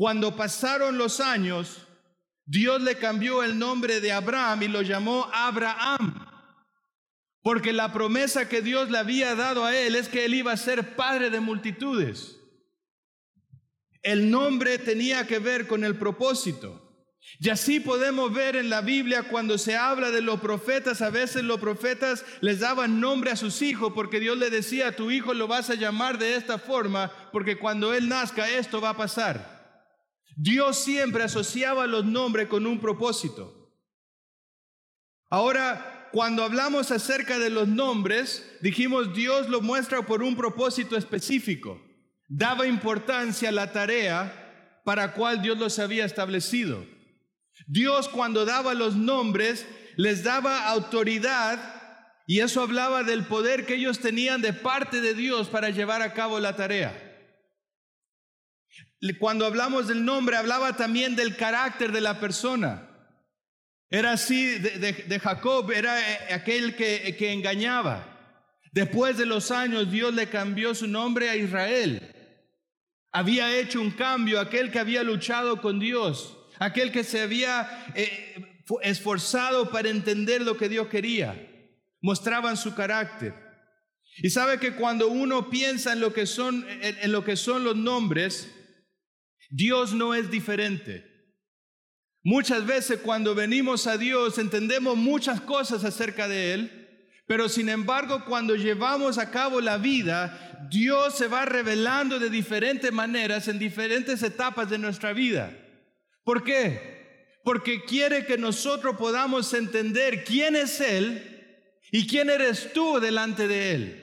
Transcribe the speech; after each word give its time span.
Cuando 0.00 0.34
pasaron 0.34 0.96
los 0.96 1.20
años, 1.20 1.86
Dios 2.46 2.80
le 2.80 2.96
cambió 2.96 3.42
el 3.42 3.58
nombre 3.58 4.00
de 4.00 4.12
Abraham 4.12 4.62
y 4.62 4.68
lo 4.68 4.80
llamó 4.80 5.28
Abraham. 5.30 6.26
Porque 7.42 7.74
la 7.74 7.92
promesa 7.92 8.48
que 8.48 8.62
Dios 8.62 8.90
le 8.90 8.96
había 8.96 9.34
dado 9.34 9.62
a 9.62 9.76
él 9.76 9.96
es 9.96 10.08
que 10.08 10.24
él 10.24 10.32
iba 10.32 10.52
a 10.52 10.56
ser 10.56 10.96
padre 10.96 11.28
de 11.28 11.40
multitudes. 11.40 12.40
El 14.02 14.30
nombre 14.30 14.78
tenía 14.78 15.26
que 15.26 15.38
ver 15.38 15.66
con 15.66 15.84
el 15.84 15.96
propósito. 15.96 17.06
Y 17.38 17.50
así 17.50 17.78
podemos 17.78 18.32
ver 18.32 18.56
en 18.56 18.70
la 18.70 18.80
Biblia 18.80 19.24
cuando 19.24 19.58
se 19.58 19.76
habla 19.76 20.10
de 20.10 20.22
los 20.22 20.40
profetas, 20.40 21.02
a 21.02 21.10
veces 21.10 21.44
los 21.44 21.60
profetas 21.60 22.24
les 22.40 22.60
daban 22.60 23.00
nombre 23.00 23.32
a 23.32 23.36
sus 23.36 23.60
hijos 23.60 23.92
porque 23.94 24.18
Dios 24.18 24.38
le 24.38 24.48
decía, 24.48 24.96
tu 24.96 25.10
hijo 25.10 25.34
lo 25.34 25.46
vas 25.46 25.68
a 25.68 25.74
llamar 25.74 26.16
de 26.16 26.36
esta 26.36 26.58
forma 26.58 27.12
porque 27.32 27.58
cuando 27.58 27.92
él 27.92 28.08
nazca 28.08 28.48
esto 28.48 28.80
va 28.80 28.88
a 28.88 28.96
pasar. 28.96 29.59
Dios 30.36 30.76
siempre 30.78 31.24
asociaba 31.24 31.86
los 31.86 32.04
nombres 32.04 32.48
con 32.48 32.66
un 32.66 32.80
propósito. 32.80 33.60
Ahora, 35.28 36.08
cuando 36.12 36.42
hablamos 36.42 36.90
acerca 36.90 37.38
de 37.38 37.50
los 37.50 37.68
nombres, 37.68 38.44
dijimos 38.60 39.14
Dios 39.14 39.48
lo 39.48 39.60
muestra 39.60 40.04
por 40.04 40.22
un 40.22 40.36
propósito 40.36 40.96
específico. 40.96 41.80
Daba 42.26 42.66
importancia 42.66 43.48
a 43.48 43.52
la 43.52 43.72
tarea 43.72 44.80
para 44.84 45.14
cual 45.14 45.42
Dios 45.42 45.58
los 45.58 45.78
había 45.78 46.04
establecido. 46.04 46.84
Dios 47.66 48.08
cuando 48.08 48.44
daba 48.44 48.74
los 48.74 48.96
nombres 48.96 49.66
les 49.96 50.24
daba 50.24 50.68
autoridad 50.68 51.80
y 52.26 52.40
eso 52.40 52.62
hablaba 52.62 53.02
del 53.02 53.24
poder 53.24 53.66
que 53.66 53.74
ellos 53.74 53.98
tenían 54.00 54.40
de 54.40 54.52
parte 54.52 55.00
de 55.00 55.14
Dios 55.14 55.48
para 55.48 55.70
llevar 55.70 56.02
a 56.02 56.12
cabo 56.14 56.40
la 56.40 56.56
tarea. 56.56 57.09
Cuando 59.18 59.46
hablamos 59.46 59.88
del 59.88 60.04
nombre, 60.04 60.36
hablaba 60.36 60.76
también 60.76 61.16
del 61.16 61.36
carácter 61.36 61.92
de 61.92 62.00
la 62.00 62.20
persona. 62.20 62.86
Era 63.88 64.12
así 64.12 64.58
de, 64.58 65.20
Jacob, 65.20 65.70
era 65.72 66.00
eh, 66.00 66.34
aquel 66.34 66.76
que, 66.76 67.16
que 67.18 67.32
engañaba. 67.32 68.06
Después 68.72 69.16
de 69.16 69.26
los 69.26 69.50
años, 69.50 69.90
Dios 69.90 70.14
le 70.14 70.28
cambió 70.28 70.74
su 70.74 70.86
nombre 70.86 71.28
a 71.28 71.36
Israel. 71.36 72.14
Había 73.10 73.56
hecho 73.56 73.80
un 73.80 73.90
cambio, 73.90 74.38
aquel 74.38 74.70
que 74.70 74.78
había 74.78 75.02
luchado 75.02 75.60
con 75.60 75.80
Dios 75.80 76.36
aquel 76.60 76.92
que 76.92 77.02
se 77.02 77.22
había 77.22 77.84
eh, 77.96 78.62
esforzado 78.82 79.70
para 79.70 79.88
entender 79.88 80.42
lo 80.42 80.56
que 80.56 80.68
Dios 80.68 80.86
quería. 80.86 81.48
Mostraban 82.00 82.56
su 82.56 82.74
carácter. 82.74 83.34
Y 84.18 84.30
sabe 84.30 84.60
que 84.60 84.74
cuando 84.74 85.08
uno 85.08 85.50
piensa 85.50 85.92
en 85.94 86.00
lo 86.00 86.12
que 86.12 86.26
son, 86.26 86.66
en 86.68 87.12
lo 87.12 87.24
que 87.24 87.36
son 87.36 87.64
los 87.64 87.76
nombres, 87.76 88.50
Dios 89.50 89.92
no 89.92 90.14
es 90.14 90.30
diferente. 90.30 91.04
Muchas 92.22 92.66
veces 92.66 93.00
cuando 93.00 93.34
venimos 93.34 93.86
a 93.86 93.98
Dios 93.98 94.38
entendemos 94.38 94.96
muchas 94.96 95.40
cosas 95.40 95.84
acerca 95.84 96.28
de 96.28 96.54
Él, 96.54 97.08
pero 97.26 97.48
sin 97.48 97.68
embargo 97.68 98.24
cuando 98.24 98.54
llevamos 98.54 99.18
a 99.18 99.30
cabo 99.30 99.60
la 99.60 99.78
vida, 99.78 100.68
Dios 100.70 101.16
se 101.16 101.26
va 101.28 101.44
revelando 101.44 102.18
de 102.18 102.30
diferentes 102.30 102.92
maneras 102.92 103.48
en 103.48 103.58
diferentes 103.58 104.22
etapas 104.22 104.70
de 104.70 104.78
nuestra 104.78 105.12
vida. 105.12 105.52
¿Por 106.22 106.44
qué? 106.44 107.36
Porque 107.42 107.84
quiere 107.84 108.26
que 108.26 108.38
nosotros 108.38 108.96
podamos 108.96 109.52
entender 109.54 110.22
quién 110.24 110.54
es 110.54 110.80
Él 110.80 111.78
y 111.90 112.06
quién 112.06 112.30
eres 112.30 112.72
tú 112.72 113.00
delante 113.00 113.48
de 113.48 113.74
Él. 113.74 113.99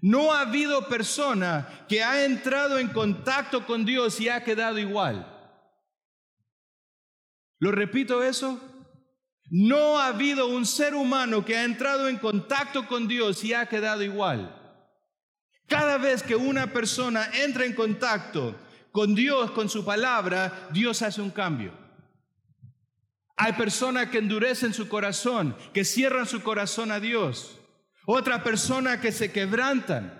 No 0.00 0.32
ha 0.32 0.42
habido 0.42 0.88
persona 0.88 1.84
que 1.88 2.02
ha 2.02 2.24
entrado 2.24 2.78
en 2.78 2.88
contacto 2.88 3.66
con 3.66 3.84
Dios 3.84 4.20
y 4.20 4.28
ha 4.28 4.44
quedado 4.44 4.78
igual. 4.78 5.26
¿Lo 7.58 7.72
repito 7.72 8.22
eso? 8.22 8.60
No 9.50 9.98
ha 9.98 10.08
habido 10.08 10.48
un 10.48 10.66
ser 10.66 10.94
humano 10.94 11.44
que 11.44 11.56
ha 11.56 11.64
entrado 11.64 12.08
en 12.08 12.18
contacto 12.18 12.86
con 12.86 13.08
Dios 13.08 13.42
y 13.42 13.54
ha 13.54 13.66
quedado 13.66 14.02
igual. 14.02 14.54
Cada 15.66 15.98
vez 15.98 16.22
que 16.22 16.36
una 16.36 16.72
persona 16.72 17.28
entra 17.32 17.64
en 17.64 17.74
contacto 17.74 18.54
con 18.92 19.14
Dios, 19.14 19.50
con 19.50 19.68
su 19.68 19.84
palabra, 19.84 20.68
Dios 20.70 21.02
hace 21.02 21.20
un 21.20 21.30
cambio. 21.30 21.72
Hay 23.36 23.52
personas 23.52 24.08
que 24.08 24.18
endurecen 24.18 24.74
su 24.74 24.88
corazón, 24.88 25.56
que 25.72 25.84
cierran 25.84 26.26
su 26.26 26.42
corazón 26.42 26.90
a 26.90 27.00
Dios. 27.00 27.57
Otra 28.10 28.42
persona 28.42 29.02
que 29.02 29.12
se 29.12 29.30
quebrantan. 29.30 30.14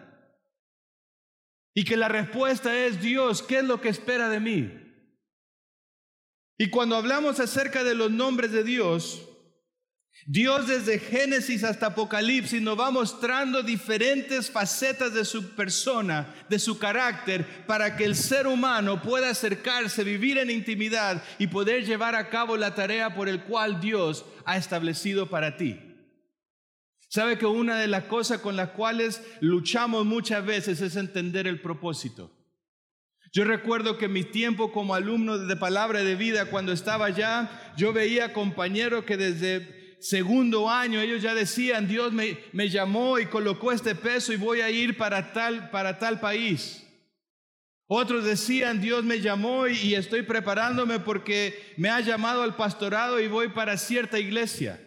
Y 1.74 1.84
que 1.84 1.96
la 1.96 2.08
respuesta 2.08 2.78
es, 2.78 3.00
Dios, 3.00 3.42
¿qué 3.42 3.60
es 3.60 3.64
lo 3.64 3.80
que 3.80 3.88
espera 3.88 4.28
de 4.28 4.40
mí? 4.40 4.70
Y 6.58 6.68
cuando 6.68 6.96
hablamos 6.96 7.40
acerca 7.40 7.84
de 7.84 7.94
los 7.94 8.10
nombres 8.10 8.52
de 8.52 8.62
Dios, 8.62 9.22
Dios 10.26 10.66
desde 10.66 10.98
Génesis 10.98 11.64
hasta 11.64 11.86
Apocalipsis 11.86 12.60
nos 12.60 12.78
va 12.78 12.90
mostrando 12.90 13.62
diferentes 13.62 14.50
facetas 14.50 15.14
de 15.14 15.24
su 15.24 15.54
persona, 15.54 16.34
de 16.50 16.58
su 16.58 16.78
carácter, 16.78 17.64
para 17.66 17.96
que 17.96 18.04
el 18.04 18.16
ser 18.16 18.46
humano 18.46 19.00
pueda 19.00 19.30
acercarse, 19.30 20.04
vivir 20.04 20.36
en 20.36 20.50
intimidad 20.50 21.22
y 21.38 21.46
poder 21.46 21.86
llevar 21.86 22.16
a 22.16 22.28
cabo 22.28 22.58
la 22.58 22.74
tarea 22.74 23.14
por 23.14 23.30
el 23.30 23.44
cual 23.44 23.80
Dios 23.80 24.26
ha 24.44 24.58
establecido 24.58 25.30
para 25.30 25.56
ti. 25.56 25.87
Sabe 27.08 27.38
que 27.38 27.46
una 27.46 27.78
de 27.80 27.88
las 27.88 28.04
cosas 28.04 28.40
con 28.40 28.54
las 28.54 28.70
cuales 28.70 29.22
luchamos 29.40 30.04
muchas 30.04 30.44
veces 30.44 30.80
es 30.82 30.94
entender 30.96 31.46
el 31.46 31.60
propósito. 31.60 32.30
Yo 33.32 33.44
recuerdo 33.44 33.98
que 33.98 34.08
mi 34.08 34.24
tiempo 34.24 34.72
como 34.72 34.94
alumno 34.94 35.38
de 35.38 35.56
palabra 35.56 36.02
de 36.02 36.16
vida, 36.16 36.46
cuando 36.46 36.72
estaba 36.72 37.06
allá, 37.06 37.72
yo 37.76 37.92
veía 37.92 38.32
compañeros 38.32 39.04
que 39.04 39.16
desde 39.16 39.96
segundo 40.00 40.70
año 40.70 41.00
ellos 41.00 41.22
ya 41.22 41.34
decían, 41.34 41.88
Dios 41.88 42.12
me, 42.12 42.38
me 42.52 42.68
llamó 42.68 43.18
y 43.18 43.26
colocó 43.26 43.72
este 43.72 43.94
peso 43.94 44.32
y 44.32 44.36
voy 44.36 44.60
a 44.60 44.70
ir 44.70 44.96
para 44.96 45.32
tal, 45.32 45.70
para 45.70 45.98
tal 45.98 46.20
país. 46.20 46.84
Otros 47.86 48.24
decían, 48.24 48.82
Dios 48.82 49.02
me 49.02 49.20
llamó 49.20 49.66
y 49.66 49.94
estoy 49.94 50.22
preparándome 50.22 51.00
porque 51.00 51.74
me 51.78 51.88
ha 51.88 52.00
llamado 52.00 52.42
al 52.42 52.54
pastorado 52.54 53.18
y 53.18 53.28
voy 53.28 53.48
para 53.48 53.78
cierta 53.78 54.18
iglesia. 54.18 54.78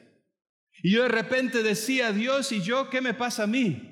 Y 0.83 0.91
yo 0.91 1.03
de 1.03 1.09
repente 1.09 1.63
decía, 1.63 2.11
Dios, 2.11 2.51
¿y 2.51 2.61
yo 2.61 2.89
qué 2.89 3.01
me 3.01 3.13
pasa 3.13 3.43
a 3.43 3.47
mí? 3.47 3.91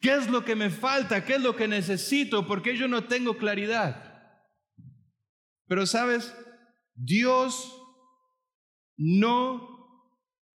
¿Qué 0.00 0.14
es 0.14 0.28
lo 0.28 0.44
que 0.44 0.56
me 0.56 0.70
falta? 0.70 1.24
¿Qué 1.24 1.34
es 1.34 1.42
lo 1.42 1.56
que 1.56 1.68
necesito? 1.68 2.46
Porque 2.46 2.76
yo 2.76 2.88
no 2.88 3.04
tengo 3.04 3.36
claridad. 3.36 4.10
Pero 5.66 5.86
sabes, 5.86 6.34
Dios 6.94 7.76
no 8.96 10.14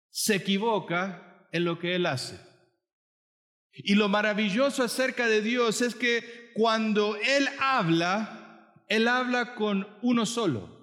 se 0.10 0.36
equivoca 0.36 1.48
en 1.52 1.66
lo 1.66 1.80
que 1.80 1.96
Él 1.96 2.06
hace. 2.06 2.40
Y 3.72 3.96
lo 3.96 4.08
maravilloso 4.08 4.84
acerca 4.84 5.28
de 5.28 5.42
Dios 5.42 5.82
es 5.82 5.96
que 5.96 6.52
cuando 6.54 7.18
Él 7.18 7.48
habla, 7.60 8.74
Él 8.88 9.08
habla 9.08 9.56
con 9.56 9.88
uno 10.02 10.26
solo. 10.26 10.75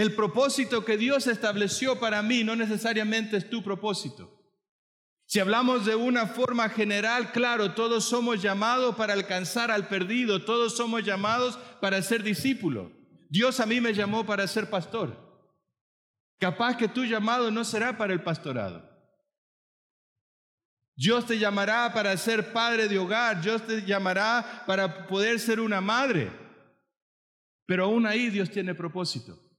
El 0.00 0.14
propósito 0.14 0.82
que 0.82 0.96
Dios 0.96 1.26
estableció 1.26 2.00
para 2.00 2.22
mí 2.22 2.42
no 2.42 2.56
necesariamente 2.56 3.36
es 3.36 3.50
tu 3.50 3.62
propósito. 3.62 4.34
Si 5.26 5.40
hablamos 5.40 5.84
de 5.84 5.94
una 5.94 6.26
forma 6.26 6.70
general, 6.70 7.32
claro, 7.32 7.74
todos 7.74 8.06
somos 8.06 8.40
llamados 8.40 8.96
para 8.96 9.12
alcanzar 9.12 9.70
al 9.70 9.88
perdido, 9.88 10.42
todos 10.46 10.74
somos 10.74 11.04
llamados 11.04 11.58
para 11.82 12.00
ser 12.00 12.22
discípulo. 12.22 12.90
Dios 13.28 13.60
a 13.60 13.66
mí 13.66 13.78
me 13.82 13.92
llamó 13.92 14.24
para 14.24 14.46
ser 14.46 14.70
pastor. 14.70 15.14
Capaz 16.38 16.78
que 16.78 16.88
tu 16.88 17.04
llamado 17.04 17.50
no 17.50 17.62
será 17.62 17.98
para 17.98 18.14
el 18.14 18.22
pastorado. 18.22 18.82
Dios 20.96 21.26
te 21.26 21.38
llamará 21.38 21.92
para 21.92 22.16
ser 22.16 22.54
padre 22.54 22.88
de 22.88 22.98
hogar, 22.98 23.42
Dios 23.42 23.66
te 23.66 23.82
llamará 23.82 24.64
para 24.66 25.06
poder 25.06 25.38
ser 25.38 25.60
una 25.60 25.82
madre. 25.82 26.32
Pero 27.66 27.84
aún 27.84 28.06
ahí 28.06 28.30
Dios 28.30 28.50
tiene 28.50 28.74
propósito. 28.74 29.49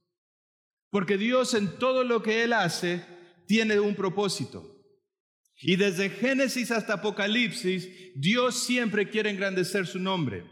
Porque 0.92 1.16
Dios 1.16 1.54
en 1.54 1.78
todo 1.78 2.04
lo 2.04 2.22
que 2.22 2.44
Él 2.44 2.52
hace 2.52 3.02
tiene 3.46 3.80
un 3.80 3.94
propósito. 3.94 4.62
Y 5.56 5.76
desde 5.76 6.10
Génesis 6.10 6.70
hasta 6.70 6.94
Apocalipsis, 6.94 7.88
Dios 8.14 8.62
siempre 8.62 9.08
quiere 9.08 9.30
engrandecer 9.30 9.86
su 9.86 9.98
nombre. 9.98 10.44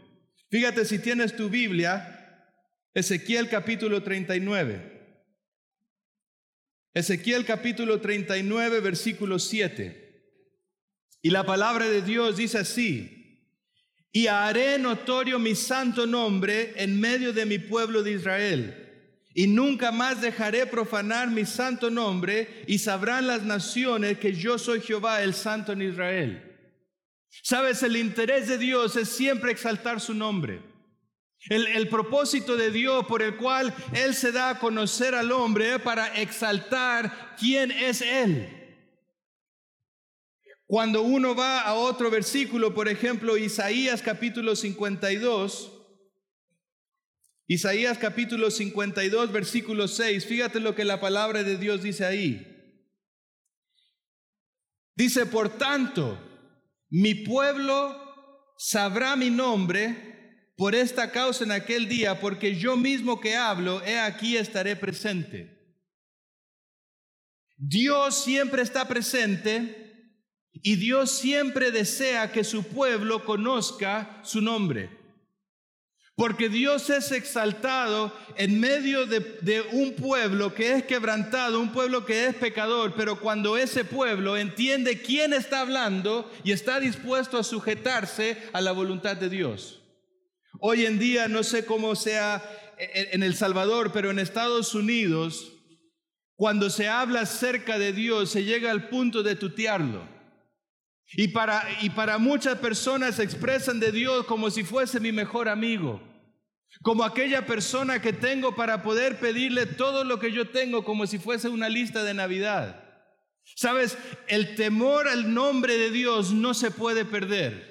Fíjate 0.49 0.83
si 0.85 0.97
tienes 0.97 1.35
tu 1.35 1.47
Biblia, 1.47 2.49
Ezequiel 2.95 3.49
capítulo 3.49 4.01
39. 4.01 5.19
Ezequiel 6.95 7.45
capítulo 7.45 8.01
39, 8.01 8.79
versículo 8.79 9.37
7. 9.37 10.25
Y 11.21 11.29
la 11.29 11.45
palabra 11.45 11.87
de 11.87 12.01
Dios 12.01 12.37
dice 12.37 12.57
así, 12.57 13.45
y 14.11 14.25
haré 14.25 14.79
notorio 14.79 15.37
mi 15.37 15.53
santo 15.53 16.07
nombre 16.07 16.73
en 16.77 16.99
medio 16.99 17.31
de 17.31 17.45
mi 17.45 17.59
pueblo 17.59 18.01
de 18.01 18.13
Israel. 18.13 18.80
Y 19.33 19.47
nunca 19.47 19.91
más 19.91 20.21
dejaré 20.21 20.65
profanar 20.65 21.29
mi 21.29 21.45
santo 21.45 21.89
nombre 21.89 22.63
y 22.67 22.79
sabrán 22.79 23.27
las 23.27 23.43
naciones 23.43 24.17
que 24.19 24.33
yo 24.33 24.57
soy 24.57 24.81
Jehová 24.81 25.23
el 25.23 25.33
santo 25.33 25.71
en 25.71 25.81
Israel. 25.81 26.51
Sabes, 27.41 27.81
el 27.83 27.95
interés 27.95 28.47
de 28.49 28.57
Dios 28.57 28.95
es 28.97 29.07
siempre 29.09 29.51
exaltar 29.51 30.01
su 30.01 30.13
nombre. 30.13 30.61
El, 31.49 31.89
propósito 31.89 32.55
de 32.55 32.69
Dios 32.69 33.05
por 33.07 33.23
el 33.23 33.35
cual 33.35 33.73
Él 33.93 34.13
se 34.13 34.31
da 34.31 34.49
a 34.49 34.59
conocer 34.59 35.15
al 35.15 35.31
hombre 35.31 35.79
para 35.79 36.19
exaltar 36.21 37.35
quién 37.39 37.71
es 37.71 38.01
Él. 38.01 38.47
Cuando 40.67 41.01
uno 41.01 41.33
va 41.35 41.61
a 41.61 41.73
otro 41.73 42.11
versículo, 42.11 42.73
por 42.73 42.87
ejemplo, 42.87 43.37
Isaías 43.37 44.01
capítulo 44.01 44.55
52, 44.55 45.80
Isaías 47.51 47.97
capítulo 47.97 48.49
52, 48.49 49.29
versículo 49.33 49.89
6, 49.89 50.25
fíjate 50.25 50.61
lo 50.61 50.73
que 50.73 50.85
la 50.85 51.01
palabra 51.01 51.43
de 51.43 51.57
Dios 51.57 51.83
dice 51.83 52.05
ahí. 52.05 52.47
Dice, 54.95 55.25
por 55.25 55.57
tanto, 55.57 56.17
mi 56.89 57.13
pueblo 57.13 58.53
sabrá 58.57 59.17
mi 59.17 59.29
nombre 59.29 60.53
por 60.55 60.75
esta 60.75 61.11
causa 61.11 61.43
en 61.43 61.51
aquel 61.51 61.89
día, 61.89 62.21
porque 62.21 62.55
yo 62.55 62.77
mismo 62.77 63.19
que 63.19 63.35
hablo, 63.35 63.83
he 63.83 63.99
aquí 63.99 64.37
estaré 64.37 64.77
presente. 64.77 65.75
Dios 67.57 68.23
siempre 68.23 68.61
está 68.61 68.87
presente 68.87 70.15
y 70.53 70.77
Dios 70.77 71.11
siempre 71.11 71.71
desea 71.71 72.31
que 72.31 72.45
su 72.45 72.63
pueblo 72.63 73.25
conozca 73.25 74.21
su 74.23 74.39
nombre. 74.39 75.00
Porque 76.15 76.49
Dios 76.49 76.89
es 76.89 77.11
exaltado 77.11 78.13
en 78.35 78.59
medio 78.59 79.05
de, 79.05 79.63
un 79.71 79.93
pueblo 79.95 80.53
que 80.53 80.73
es 80.73 80.83
quebrantado, 80.83 81.59
un 81.59 81.71
pueblo 81.71 82.05
que 82.05 82.27
es 82.27 82.35
pecador, 82.35 82.93
pero 82.95 83.19
cuando 83.19 83.57
ese 83.57 83.85
pueblo 83.85 84.37
entiende 84.37 85.01
quién 85.01 85.33
está 85.33 85.61
hablando 85.61 86.29
y 86.43 86.51
está 86.51 86.79
dispuesto 86.79 87.37
a 87.37 87.43
sujetarse 87.43 88.37
a 88.53 88.61
la 88.61 88.71
voluntad 88.71 89.15
de 89.15 89.29
Dios. 89.29 89.81
Hoy 90.59 90.85
en 90.85 90.99
día, 90.99 91.27
no 91.27 91.43
sé 91.43 91.65
cómo 91.65 91.95
sea 91.95 92.43
en 92.77 93.23
El 93.23 93.35
Salvador, 93.35 93.91
pero 93.91 94.11
en 94.11 94.19
Estados 94.19 94.75
Unidos, 94.75 95.53
cuando 96.35 96.69
se 96.69 96.89
habla 96.89 97.21
acerca 97.21 97.79
de 97.79 97.93
Dios, 97.93 98.31
se 98.31 98.43
llega 98.43 98.69
al 98.69 98.89
punto 98.89 99.23
de 99.23 99.35
tutearlo. 99.35 100.10
Y 101.13 101.29
para, 101.29 101.67
y 101.81 101.89
para 101.89 102.17
muchas 102.17 102.57
personas 102.59 103.19
expresan 103.19 103.79
de 103.79 103.91
Dios 103.91 104.25
como 104.25 104.49
si 104.49 104.63
fuese 104.63 104.99
mi 104.99 105.11
mejor 105.11 105.49
amigo, 105.49 106.01
como 106.81 107.03
aquella 107.03 107.45
persona 107.45 108.01
que 108.01 108.13
tengo 108.13 108.55
para 108.55 108.81
poder 108.81 109.19
pedirle 109.19 109.65
todo 109.65 110.05
lo 110.05 110.19
que 110.19 110.31
yo 110.31 110.49
tengo 110.49 110.85
como 110.85 111.05
si 111.07 111.19
fuese 111.19 111.49
una 111.49 111.67
lista 111.67 112.03
de 112.03 112.13
Navidad. 112.13 112.83
Sabes, 113.55 113.97
el 114.27 114.55
temor 114.55 115.09
al 115.09 115.33
nombre 115.33 115.77
de 115.77 115.91
Dios 115.91 116.31
no 116.31 116.53
se 116.53 116.71
puede 116.71 117.03
perder. 117.03 117.69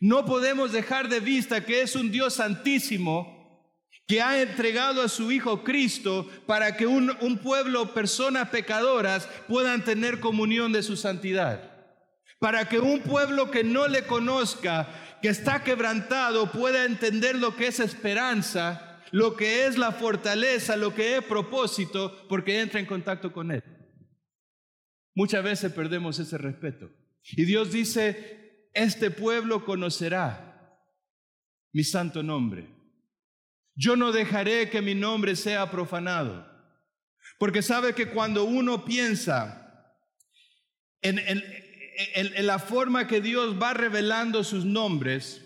No 0.00 0.24
podemos 0.24 0.72
dejar 0.72 1.08
de 1.08 1.20
vista 1.20 1.64
que 1.64 1.82
es 1.82 1.94
un 1.94 2.10
Dios 2.10 2.34
santísimo 2.34 3.40
que 4.08 4.22
ha 4.22 4.40
entregado 4.40 5.02
a 5.02 5.08
su 5.08 5.30
Hijo 5.30 5.62
Cristo 5.62 6.28
para 6.46 6.76
que 6.76 6.86
un, 6.86 7.14
un 7.20 7.38
pueblo, 7.38 7.92
personas 7.92 8.48
pecadoras, 8.48 9.28
puedan 9.46 9.84
tener 9.84 10.20
comunión 10.20 10.72
de 10.72 10.82
su 10.82 10.96
santidad 10.96 11.71
para 12.42 12.68
que 12.68 12.80
un 12.80 13.02
pueblo 13.02 13.52
que 13.52 13.62
no 13.62 13.86
le 13.86 14.04
conozca, 14.04 14.88
que 15.22 15.28
está 15.28 15.62
quebrantado, 15.62 16.50
pueda 16.50 16.84
entender 16.84 17.36
lo 17.36 17.54
que 17.54 17.68
es 17.68 17.78
esperanza, 17.78 19.00
lo 19.12 19.36
que 19.36 19.64
es 19.64 19.78
la 19.78 19.92
fortaleza, 19.92 20.74
lo 20.74 20.92
que 20.92 21.18
es 21.18 21.24
propósito, 21.24 22.26
porque 22.28 22.60
entra 22.60 22.80
en 22.80 22.86
contacto 22.86 23.32
con 23.32 23.52
Él. 23.52 23.62
Muchas 25.14 25.44
veces 25.44 25.72
perdemos 25.72 26.18
ese 26.18 26.36
respeto. 26.36 26.90
Y 27.22 27.44
Dios 27.44 27.70
dice, 27.70 28.66
este 28.74 29.12
pueblo 29.12 29.64
conocerá 29.64 30.80
mi 31.72 31.84
santo 31.84 32.24
nombre. 32.24 32.66
Yo 33.76 33.94
no 33.94 34.10
dejaré 34.10 34.68
que 34.68 34.82
mi 34.82 34.96
nombre 34.96 35.36
sea 35.36 35.70
profanado. 35.70 36.44
Porque 37.38 37.62
sabe 37.62 37.94
que 37.94 38.08
cuando 38.08 38.42
uno 38.42 38.84
piensa 38.84 39.60
en, 41.02 41.20
en, 41.20 41.61
en, 41.94 42.46
la 42.46 42.58
forma 42.58 43.06
que 43.06 43.20
Dios 43.20 43.60
va 43.60 43.74
revelando 43.74 44.44
sus 44.44 44.64
nombres, 44.64 45.42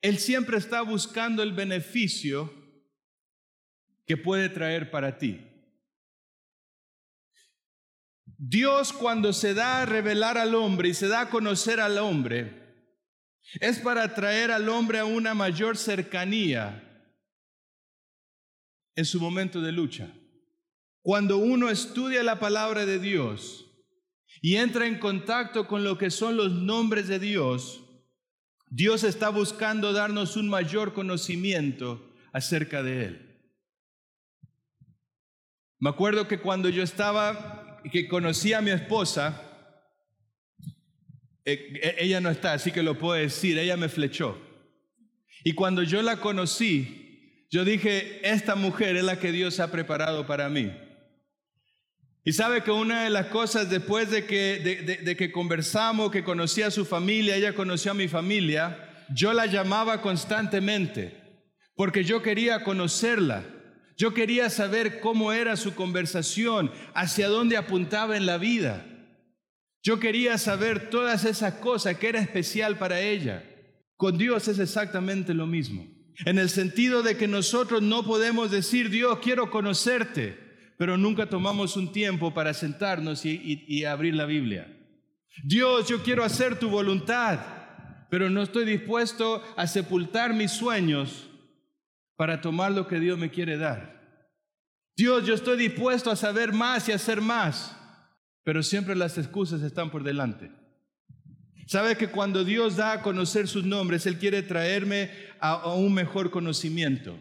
Él 0.00 0.18
siempre 0.18 0.58
está 0.58 0.82
buscando 0.82 1.42
el 1.42 1.52
beneficio 1.52 2.52
que 4.06 4.16
puede 4.16 4.48
traer 4.48 4.90
para 4.90 5.18
ti. 5.18 5.46
Dios 8.24 8.92
cuando 8.92 9.32
se 9.32 9.52
da 9.54 9.82
a 9.82 9.86
revelar 9.86 10.38
al 10.38 10.54
hombre 10.54 10.88
y 10.88 10.94
se 10.94 11.08
da 11.08 11.22
a 11.22 11.30
conocer 11.30 11.78
al 11.78 11.98
hombre, 11.98 12.60
es 13.60 13.78
para 13.78 14.14
traer 14.14 14.50
al 14.50 14.68
hombre 14.68 14.98
a 14.98 15.04
una 15.04 15.34
mayor 15.34 15.76
cercanía 15.76 16.86
en 18.94 19.04
su 19.04 19.20
momento 19.20 19.60
de 19.60 19.72
lucha. 19.72 20.10
Cuando 21.02 21.38
uno 21.38 21.70
estudia 21.70 22.22
la 22.22 22.38
palabra 22.38 22.86
de 22.86 22.98
Dios, 22.98 23.69
y 24.40 24.56
entra 24.56 24.86
en 24.86 24.98
contacto 24.98 25.66
con 25.66 25.84
lo 25.84 25.98
que 25.98 26.10
son 26.10 26.36
los 26.36 26.50
nombres 26.52 27.08
de 27.08 27.18
Dios, 27.18 27.82
Dios 28.70 29.04
está 29.04 29.28
buscando 29.28 29.92
darnos 29.92 30.36
un 30.36 30.48
mayor 30.48 30.92
conocimiento 30.92 32.14
acerca 32.32 32.82
de 32.82 33.04
Él. 33.04 33.30
Me 35.78 35.90
acuerdo 35.90 36.28
que 36.28 36.38
cuando 36.38 36.68
yo 36.68 36.82
estaba, 36.82 37.80
que 37.90 38.06
conocí 38.06 38.52
a 38.52 38.60
mi 38.60 38.70
esposa, 38.70 39.42
eh, 41.44 41.80
e, 41.82 42.04
ella 42.04 42.20
no 42.20 42.30
está, 42.30 42.52
así 42.52 42.70
que 42.70 42.82
lo 42.82 42.98
puedo 42.98 43.14
decir, 43.14 43.58
ella 43.58 43.76
me 43.76 43.88
flechó. 43.88 44.38
Y 45.42 45.54
cuando 45.54 45.82
yo 45.82 46.02
la 46.02 46.18
conocí, 46.18 47.46
yo 47.50 47.64
dije, 47.64 48.20
esta 48.22 48.54
mujer 48.54 48.96
es 48.96 49.04
la 49.04 49.18
que 49.18 49.32
Dios 49.32 49.58
ha 49.58 49.72
preparado 49.72 50.26
para 50.26 50.48
mí. 50.48 50.70
Y 52.24 52.32
sabe 52.32 52.62
que 52.62 52.70
una 52.70 53.04
de 53.04 53.10
las 53.10 53.26
cosas 53.26 53.70
después 53.70 54.10
de 54.10 54.26
que, 54.26 54.98
de, 55.02 55.16
que 55.16 55.32
conversamos, 55.32 56.10
que 56.10 56.22
conocí 56.22 56.60
a 56.62 56.70
su 56.70 56.84
familia, 56.84 57.36
ella 57.36 57.54
conoció 57.54 57.92
a 57.92 57.94
mi 57.94 58.08
familia, 58.08 59.06
yo 59.08 59.32
la 59.32 59.46
llamaba 59.46 60.02
constantemente, 60.02 61.16
porque 61.74 62.04
yo 62.04 62.22
quería 62.22 62.62
conocerla. 62.62 63.44
Yo 63.96 64.14
quería 64.14 64.48
saber 64.48 65.00
cómo 65.00 65.30
era 65.32 65.56
su 65.56 65.74
conversación, 65.74 66.70
hacia 66.94 67.28
dónde 67.28 67.58
apuntaba 67.58 68.16
en 68.16 68.24
la 68.24 68.38
vida. 68.38 68.86
Yo 69.82 69.98
quería 69.98 70.38
saber 70.38 70.88
todas 70.88 71.24
esas 71.24 71.54
cosas 71.54 71.96
que 71.96 72.08
era 72.08 72.20
especial 72.20 72.78
para 72.78 73.00
ella. 73.00 73.44
Con 73.96 74.16
Dios 74.16 74.48
es 74.48 74.58
exactamente 74.58 75.34
lo 75.34 75.46
mismo. 75.46 75.86
En 76.24 76.38
el 76.38 76.48
sentido 76.48 77.02
de 77.02 77.16
que 77.16 77.28
nosotros 77.28 77.82
no 77.82 78.04
podemos 78.04 78.50
decir, 78.50 78.88
Dios, 78.88 79.18
quiero 79.20 79.50
conocerte 79.50 80.49
pero 80.80 80.96
nunca 80.96 81.26
tomamos 81.26 81.76
un 81.76 81.92
tiempo 81.92 82.32
para 82.32 82.54
sentarnos 82.54 83.26
y, 83.26 83.84
abrir 83.84 84.14
la 84.14 84.24
Biblia. 84.24 84.66
Dios, 85.44 85.86
yo 85.86 86.02
quiero 86.02 86.24
hacer 86.24 86.58
tu 86.58 86.70
voluntad, 86.70 87.38
pero 88.08 88.30
no 88.30 88.40
estoy 88.40 88.64
dispuesto 88.64 89.44
a 89.58 89.66
sepultar 89.66 90.32
mis 90.32 90.52
sueños 90.52 91.28
para 92.16 92.40
tomar 92.40 92.72
lo 92.72 92.88
que 92.88 92.98
Dios 92.98 93.18
me 93.18 93.28
quiere 93.28 93.58
dar. 93.58 94.24
Dios, 94.96 95.26
yo 95.26 95.34
estoy 95.34 95.58
dispuesto 95.58 96.10
a 96.10 96.16
saber 96.16 96.54
más 96.54 96.88
y 96.88 96.92
hacer 96.92 97.20
más, 97.20 97.76
pero 98.42 98.62
siempre 98.62 98.96
las 98.96 99.18
excusas 99.18 99.60
están 99.60 99.90
por 99.90 100.02
delante. 100.02 100.50
Sabe 101.66 101.94
que 101.94 102.08
cuando 102.08 102.42
Dios 102.42 102.76
da 102.76 102.92
a 102.92 103.02
conocer 103.02 103.48
sus 103.48 103.66
nombres, 103.66 104.06
Él 104.06 104.16
quiere 104.16 104.40
traerme 104.40 105.10
a 105.40 105.74
un 105.74 105.92
mejor 105.92 106.30
conocimiento. 106.30 107.18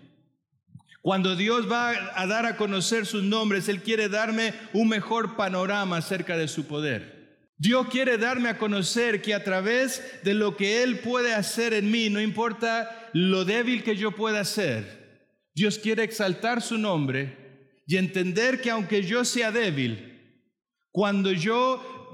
Cuando 1.10 1.36
Dios 1.36 1.68
va 1.68 2.12
a 2.13 2.28
dar 2.28 2.46
a 2.46 2.56
conocer 2.56 3.08
sus 3.08 3.24
nombres, 3.24 3.68
Él 3.68 3.82
quiere 3.82 4.10
darme 4.10 4.54
un 4.74 4.88
mejor 4.88 5.36
panorama 5.36 5.98
acerca 5.98 6.38
de 6.38 6.48
su 6.48 6.68
poder. 6.68 7.48
Dios 7.58 7.88
quiere 7.88 8.20
darme 8.20 8.48
a 8.48 8.60
conocer 8.60 9.20
que 9.24 9.34
a 9.34 9.44
través 9.44 10.04
de 10.24 10.36
lo 10.36 10.56
que 10.56 10.84
Él 10.84 11.00
puede 11.00 11.34
hacer 11.34 11.74
en 11.74 11.89
mí, 11.89 12.12
no 12.12 12.22
importa 12.22 13.10
lo 13.13 13.44
débil 13.44 13.82
que 13.82 13.96
yo 13.96 14.12
pueda 14.12 14.46
ser, 14.46 15.32
Dios 15.56 15.80
quiere 15.80 16.04
exaltar 16.04 16.62
su 16.62 16.78
nombre 16.78 17.72
y 17.88 17.98
entender 17.98 18.62
que 18.62 18.70
aunque 18.70 19.01
yo 19.01 19.25
sea 19.25 19.51
débil, 19.51 20.46
cuando 20.92 21.32
yo 21.32 22.13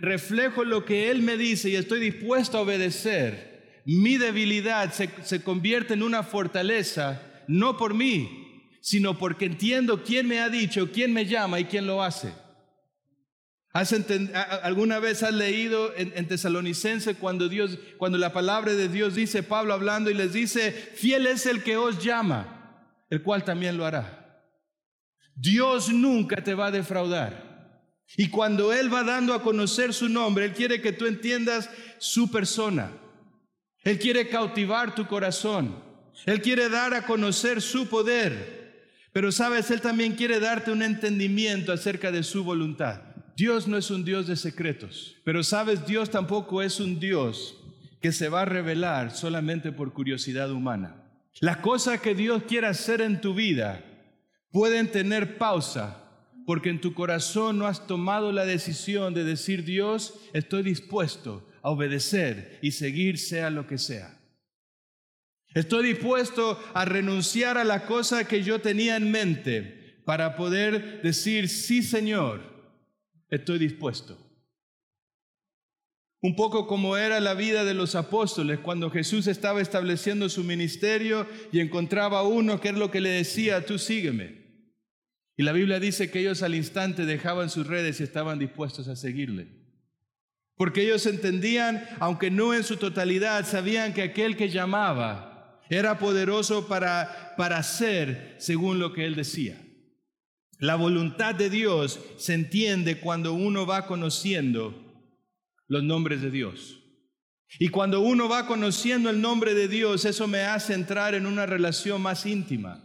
reflejo 0.00 0.62
lo 0.62 0.84
que 0.84 1.10
Él 1.10 1.22
me 1.22 1.36
dice 1.36 1.70
y 1.70 1.74
estoy 1.74 1.98
dispuesto 1.98 2.56
a 2.56 2.60
obedecer, 2.60 3.82
mi 3.84 4.16
debilidad 4.16 4.92
se, 4.92 5.10
se 5.24 5.42
convierte 5.42 5.94
en 5.94 6.04
una 6.04 6.22
fortaleza 6.22 7.24
no 7.48 7.76
por 7.76 7.94
mí, 7.94 8.78
sino 8.80 9.18
porque 9.18 9.46
entiendo 9.46 10.04
quién 10.04 10.28
me 10.28 10.40
ha 10.40 10.48
dicho, 10.48 10.92
quién 10.92 11.12
me 11.12 11.26
llama 11.26 11.58
y 11.58 11.64
quién 11.64 11.86
lo 11.86 12.02
hace. 12.02 12.32
¿Alguna 14.62 14.98
vez 14.98 15.22
has 15.22 15.34
leído 15.34 15.94
en, 15.96 16.12
en, 16.16 16.26
Tesalonicense 16.26 17.14
cuando 17.16 17.48
Dios, 17.48 17.78
cuando 17.96 18.18
la 18.18 18.32
palabra 18.32 18.74
de 18.74 18.88
Dios 18.88 19.14
dice, 19.14 19.42
Pablo 19.42 19.74
hablando 19.74 20.10
y 20.10 20.14
les 20.14 20.32
dice, 20.32 20.72
fiel 20.72 21.26
es 21.26 21.46
el 21.46 21.62
que 21.62 21.76
os 21.76 22.02
llama, 22.02 23.04
el 23.10 23.22
cual 23.22 23.44
también 23.44 23.76
lo 23.76 23.84
hará. 23.84 24.42
Dios 25.34 25.90
nunca 25.90 26.42
te 26.42 26.54
va 26.54 26.66
a 26.66 26.70
defraudar. 26.72 27.48
Y 28.16 28.30
cuando 28.30 28.72
Él 28.72 28.92
va 28.92 29.04
dando 29.04 29.34
a 29.34 29.42
conocer 29.42 29.92
su 29.92 30.08
nombre, 30.08 30.46
Él 30.46 30.54
quiere 30.54 30.80
que 30.80 30.92
tú 30.92 31.06
entiendas 31.06 31.70
su 31.98 32.30
persona. 32.30 32.90
Él 33.84 33.98
quiere 33.98 34.28
cautivar 34.28 34.94
tu 34.94 35.06
corazón. 35.06 35.87
Él 36.26 36.42
quiere 36.42 36.68
dar 36.68 36.94
a 36.94 37.06
conocer 37.06 37.62
su 37.62 37.88
poder, 37.88 38.92
pero 39.12 39.32
sabes, 39.32 39.70
Él 39.70 39.80
también 39.80 40.14
quiere 40.14 40.40
darte 40.40 40.70
un 40.70 40.82
entendimiento 40.82 41.72
acerca 41.72 42.10
de 42.10 42.22
su 42.22 42.44
voluntad. 42.44 43.02
Dios 43.36 43.68
no 43.68 43.76
es 43.76 43.90
un 43.90 44.04
Dios 44.04 44.26
de 44.26 44.36
secretos, 44.36 45.16
pero 45.24 45.42
sabes, 45.44 45.86
Dios 45.86 46.10
tampoco 46.10 46.60
es 46.60 46.80
un 46.80 46.98
Dios 46.98 47.56
que 48.00 48.12
se 48.12 48.28
va 48.28 48.42
a 48.42 48.46
revelar 48.46 49.12
solamente 49.12 49.72
por 49.72 49.92
curiosidad 49.92 50.50
humana. 50.50 50.96
Las 51.40 51.58
cosas 51.58 52.00
que 52.00 52.14
Dios 52.14 52.42
quiere 52.48 52.66
hacer 52.66 53.00
en 53.00 53.20
tu 53.20 53.34
vida 53.34 53.84
pueden 54.50 54.90
tener 54.90 55.38
pausa 55.38 56.04
porque 56.46 56.70
en 56.70 56.80
tu 56.80 56.94
corazón 56.94 57.58
no 57.58 57.66
has 57.66 57.86
tomado 57.86 58.32
la 58.32 58.46
decisión 58.46 59.12
de 59.14 59.22
decir, 59.22 59.64
Dios, 59.64 60.14
estoy 60.32 60.62
dispuesto 60.62 61.46
a 61.62 61.70
obedecer 61.70 62.58
y 62.62 62.72
seguir 62.72 63.18
sea 63.18 63.50
lo 63.50 63.66
que 63.66 63.78
sea. 63.78 64.17
Estoy 65.58 65.88
dispuesto 65.88 66.56
a 66.72 66.84
renunciar 66.84 67.58
a 67.58 67.64
la 67.64 67.84
cosa 67.84 68.28
que 68.28 68.44
yo 68.44 68.60
tenía 68.60 68.94
en 68.94 69.10
mente 69.10 70.00
para 70.04 70.36
poder 70.36 71.02
decir, 71.02 71.48
sí 71.48 71.82
Señor, 71.82 72.42
estoy 73.28 73.58
dispuesto. 73.58 74.16
Un 76.20 76.36
poco 76.36 76.68
como 76.68 76.96
era 76.96 77.18
la 77.18 77.34
vida 77.34 77.64
de 77.64 77.74
los 77.74 77.96
apóstoles 77.96 78.60
cuando 78.60 78.88
Jesús 78.88 79.26
estaba 79.26 79.60
estableciendo 79.60 80.28
su 80.28 80.44
ministerio 80.44 81.26
y 81.50 81.58
encontraba 81.58 82.20
a 82.20 82.28
uno 82.28 82.60
que 82.60 82.68
es 82.68 82.76
lo 82.76 82.92
que 82.92 83.00
le 83.00 83.10
decía, 83.10 83.66
tú 83.66 83.78
sígueme. 83.78 84.70
Y 85.36 85.42
la 85.42 85.50
Biblia 85.50 85.80
dice 85.80 86.08
que 86.08 86.20
ellos 86.20 86.44
al 86.44 86.54
instante 86.54 87.04
dejaban 87.04 87.50
sus 87.50 87.66
redes 87.66 87.98
y 87.98 88.04
estaban 88.04 88.38
dispuestos 88.38 88.86
a 88.86 88.94
seguirle. 88.94 89.48
Porque 90.54 90.82
ellos 90.82 91.04
entendían, 91.06 91.84
aunque 91.98 92.30
no 92.30 92.54
en 92.54 92.62
su 92.62 92.76
totalidad, 92.76 93.44
sabían 93.44 93.92
que 93.92 94.02
aquel 94.02 94.36
que 94.36 94.50
llamaba 94.50 95.27
era 95.70 95.98
poderoso 95.98 96.66
para, 96.66 97.34
para 97.36 97.58
hacer 97.58 98.36
según 98.38 98.78
lo 98.78 98.92
que 98.92 99.06
él 99.06 99.14
decía. 99.14 99.60
La 100.58 100.74
voluntad 100.74 101.34
de 101.34 101.50
Dios 101.50 102.00
se 102.16 102.34
entiende 102.34 102.98
cuando 103.00 103.32
uno 103.32 103.66
va 103.66 103.86
conociendo 103.86 104.74
los 105.68 105.84
nombres 105.84 106.20
de 106.20 106.30
Dios. 106.30 106.80
Y 107.58 107.68
cuando 107.68 108.00
uno 108.00 108.28
va 108.28 108.46
conociendo 108.46 109.08
el 109.08 109.20
nombre 109.20 109.54
de 109.54 109.68
Dios, 109.68 110.04
eso 110.04 110.26
me 110.26 110.42
hace 110.42 110.74
entrar 110.74 111.14
en 111.14 111.26
una 111.26 111.46
relación 111.46 112.02
más 112.02 112.26
íntima. 112.26 112.84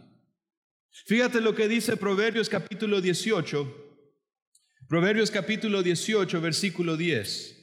Fíjate 1.06 1.40
lo 1.40 1.54
que 1.54 1.68
dice 1.68 1.96
Proverbios 1.96 2.48
capítulo 2.48 3.00
18. 3.00 3.84
Proverbios 4.88 5.30
capítulo 5.30 5.82
18, 5.82 6.40
versículo 6.40 6.96
10. 6.96 7.53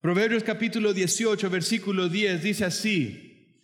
Proverbios 0.00 0.44
capítulo 0.44 0.92
18, 0.92 1.50
versículo 1.50 2.08
10 2.08 2.42
dice 2.42 2.64
así, 2.64 3.62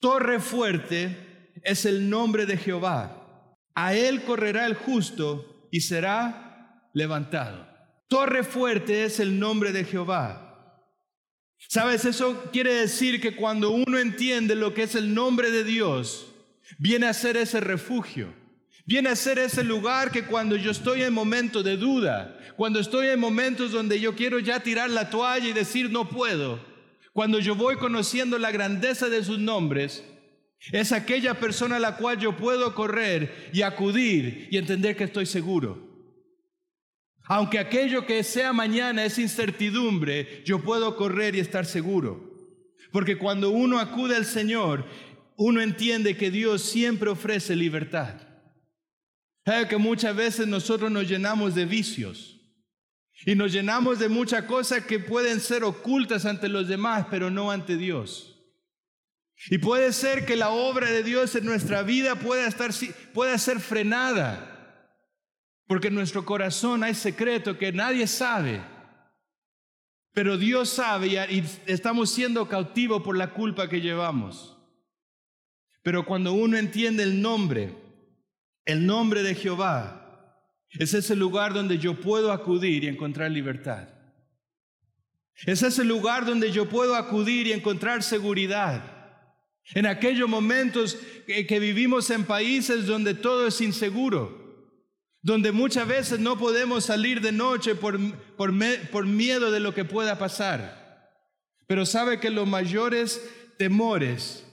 Torre 0.00 0.40
fuerte 0.40 1.52
es 1.62 1.84
el 1.84 2.08
nombre 2.08 2.46
de 2.46 2.56
Jehová, 2.56 3.54
a 3.74 3.94
él 3.94 4.22
correrá 4.22 4.66
el 4.66 4.74
justo 4.74 5.68
y 5.70 5.80
será 5.80 6.88
levantado. 6.94 7.68
Torre 8.08 8.44
fuerte 8.44 9.04
es 9.04 9.18
el 9.18 9.38
nombre 9.38 9.72
de 9.72 9.84
Jehová. 9.84 10.40
¿Sabes? 11.68 12.04
Eso 12.04 12.50
quiere 12.52 12.74
decir 12.74 13.20
que 13.20 13.34
cuando 13.34 13.70
uno 13.70 13.98
entiende 13.98 14.54
lo 14.54 14.74
que 14.74 14.84
es 14.84 14.94
el 14.94 15.14
nombre 15.14 15.50
de 15.50 15.64
Dios, 15.64 16.32
viene 16.78 17.06
a 17.06 17.14
ser 17.14 17.36
ese 17.36 17.60
refugio. 17.60 18.32
Viene 18.86 19.08
a 19.08 19.16
ser 19.16 19.38
ese 19.38 19.64
lugar 19.64 20.10
que 20.10 20.24
cuando 20.24 20.56
yo 20.56 20.70
estoy 20.70 21.02
en 21.02 21.14
momentos 21.14 21.64
de 21.64 21.78
duda, 21.78 22.38
cuando 22.56 22.80
estoy 22.80 23.08
en 23.08 23.18
momentos 23.18 23.72
donde 23.72 23.98
yo 23.98 24.14
quiero 24.14 24.38
ya 24.38 24.60
tirar 24.60 24.90
la 24.90 25.08
toalla 25.08 25.48
y 25.48 25.52
decir 25.52 25.90
no 25.90 26.10
puedo, 26.10 26.60
cuando 27.12 27.38
yo 27.38 27.54
voy 27.54 27.76
conociendo 27.76 28.38
la 28.38 28.50
grandeza 28.50 29.08
de 29.08 29.24
sus 29.24 29.38
nombres, 29.38 30.04
es 30.72 30.92
aquella 30.92 31.34
persona 31.40 31.76
a 31.76 31.80
la 31.80 31.96
cual 31.96 32.18
yo 32.18 32.36
puedo 32.36 32.74
correr 32.74 33.50
y 33.52 33.62
acudir 33.62 34.48
y 34.50 34.58
entender 34.58 34.96
que 34.96 35.04
estoy 35.04 35.24
seguro. 35.24 35.82
Aunque 37.26 37.58
aquello 37.58 38.04
que 38.04 38.22
sea 38.22 38.52
mañana 38.52 39.04
es 39.04 39.18
incertidumbre, 39.18 40.42
yo 40.44 40.60
puedo 40.60 40.94
correr 40.96 41.34
y 41.34 41.40
estar 41.40 41.64
seguro. 41.64 42.34
Porque 42.92 43.16
cuando 43.16 43.48
uno 43.48 43.78
acude 43.78 44.14
al 44.14 44.26
Señor, 44.26 44.84
uno 45.36 45.62
entiende 45.62 46.16
que 46.16 46.30
Dios 46.30 46.62
siempre 46.62 47.08
ofrece 47.08 47.56
libertad. 47.56 48.33
Sabe 49.44 49.68
que 49.68 49.76
muchas 49.76 50.16
veces 50.16 50.46
nosotros 50.46 50.90
nos 50.90 51.08
llenamos 51.08 51.54
de 51.54 51.66
vicios 51.66 52.40
y 53.26 53.34
nos 53.34 53.52
llenamos 53.52 53.98
de 53.98 54.08
muchas 54.08 54.44
cosas 54.44 54.84
que 54.84 54.98
pueden 54.98 55.40
ser 55.40 55.64
ocultas 55.64 56.24
ante 56.24 56.48
los 56.48 56.66
demás, 56.66 57.06
pero 57.10 57.30
no 57.30 57.50
ante 57.50 57.76
Dios. 57.76 58.30
Y 59.50 59.58
puede 59.58 59.92
ser 59.92 60.24
que 60.24 60.36
la 60.36 60.50
obra 60.50 60.90
de 60.90 61.02
Dios 61.02 61.34
en 61.34 61.44
nuestra 61.44 61.82
vida 61.82 62.14
pueda, 62.16 62.46
estar, 62.46 62.70
pueda 63.12 63.36
ser 63.36 63.60
frenada 63.60 64.50
porque 65.66 65.88
en 65.88 65.94
nuestro 65.94 66.24
corazón 66.24 66.82
hay 66.82 66.94
secreto 66.94 67.56
que 67.56 67.72
nadie 67.72 68.06
sabe. 68.06 68.62
Pero 70.12 70.36
Dios 70.38 70.68
sabe 70.68 71.08
y 71.08 71.44
estamos 71.66 72.10
siendo 72.10 72.48
cautivos 72.48 73.02
por 73.02 73.16
la 73.16 73.32
culpa 73.32 73.68
que 73.68 73.80
llevamos. 73.80 74.56
Pero 75.82 76.06
cuando 76.06 76.32
uno 76.32 76.56
entiende 76.56 77.02
el 77.02 77.20
nombre, 77.20 77.74
el 78.64 78.86
nombre 78.86 79.22
de 79.22 79.34
Jehová, 79.34 80.00
es 80.70 80.94
ese 80.94 81.14
lugar 81.14 81.54
donde 81.54 81.78
yo 81.78 82.00
puedo 82.00 82.32
acudir 82.32 82.84
y 82.84 82.88
encontrar 82.88 83.30
libertad. 83.30 83.88
Es 85.46 85.62
ese 85.62 85.84
lugar 85.84 86.24
donde 86.24 86.50
yo 86.50 86.68
puedo 86.68 86.94
acudir 86.94 87.46
y 87.46 87.52
encontrar 87.52 88.02
seguridad. 88.02 88.82
En 89.74 89.86
aquellos 89.86 90.28
momentos 90.28 90.98
que, 91.26 91.58
vivimos 91.58 92.10
en 92.10 92.24
países 92.24 92.86
donde 92.86 93.14
todo 93.14 93.46
es 93.46 93.60
inseguro 93.60 94.44
donde 95.24 95.52
muchas 95.52 95.88
veces 95.88 96.20
no 96.20 96.36
podemos 96.36 96.84
salir 96.84 97.22
de 97.22 97.32
noche 97.32 97.74
por, 97.74 99.06
miedo 99.06 99.50
de 99.50 99.58
lo 99.58 99.72
que 99.72 99.86
pueda 99.86 100.18
pasar. 100.18 101.10
Pero 101.66 101.86
sabe 101.86 102.20
que 102.20 102.28
los 102.28 102.46
mayores 102.46 103.26
temores 103.56 104.44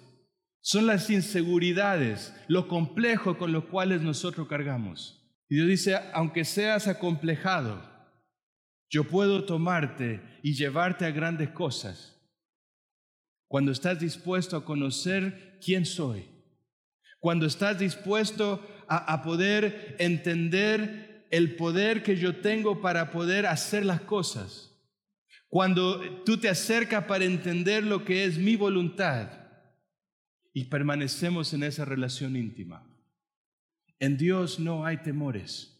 son 0.61 0.85
las 0.85 1.09
inseguridades, 1.09 2.33
lo 2.47 2.67
complejo 2.67 3.37
con 3.37 3.51
los 3.51 3.65
cuales 3.65 4.01
nosotros 4.01 4.47
cargamos. 4.47 5.17
Y 5.49 5.55
Dios 5.55 5.67
dice, 5.67 5.99
aunque 6.13 6.45
seas 6.45 6.87
acomplejado, 6.87 7.83
yo 8.89 9.05
puedo 9.05 9.43
tomarte 9.45 10.21
y 10.43 10.53
llevarte 10.53 11.05
a 11.05 11.11
grandes 11.11 11.49
cosas. 11.49 12.17
Cuando 13.47 13.71
estás 13.71 13.99
dispuesto 13.99 14.55
a 14.55 14.63
conocer 14.63 15.59
quién 15.65 15.85
soy, 15.85 16.29
cuando 17.19 17.47
estás 17.47 17.79
dispuesto 17.79 18.65
a, 18.87 19.21
poder 19.23 19.95
entender 19.99 21.27
el 21.31 21.55
poder 21.55 22.03
que 22.03 22.17
yo 22.17 22.37
tengo 22.37 22.81
para 22.81 23.11
poder 23.11 23.45
hacer 23.45 23.85
las 23.85 24.01
cosas. 24.01 24.75
Cuando 25.47 26.23
tú 26.23 26.37
te 26.37 26.49
acercas 26.49 27.05
para 27.05 27.23
entender 27.25 27.83
lo 27.83 28.03
que 28.03 28.25
es 28.25 28.37
mi 28.37 28.55
voluntad 28.55 29.40
y 30.53 30.65
permanecemos 30.65 31.53
en 31.53 31.63
esa 31.63 31.85
relación 31.85 32.35
íntima. 32.35 32.87
En 33.99 34.17
Dios 34.17 34.59
no 34.59 34.85
hay 34.85 34.97
temores. 34.97 35.79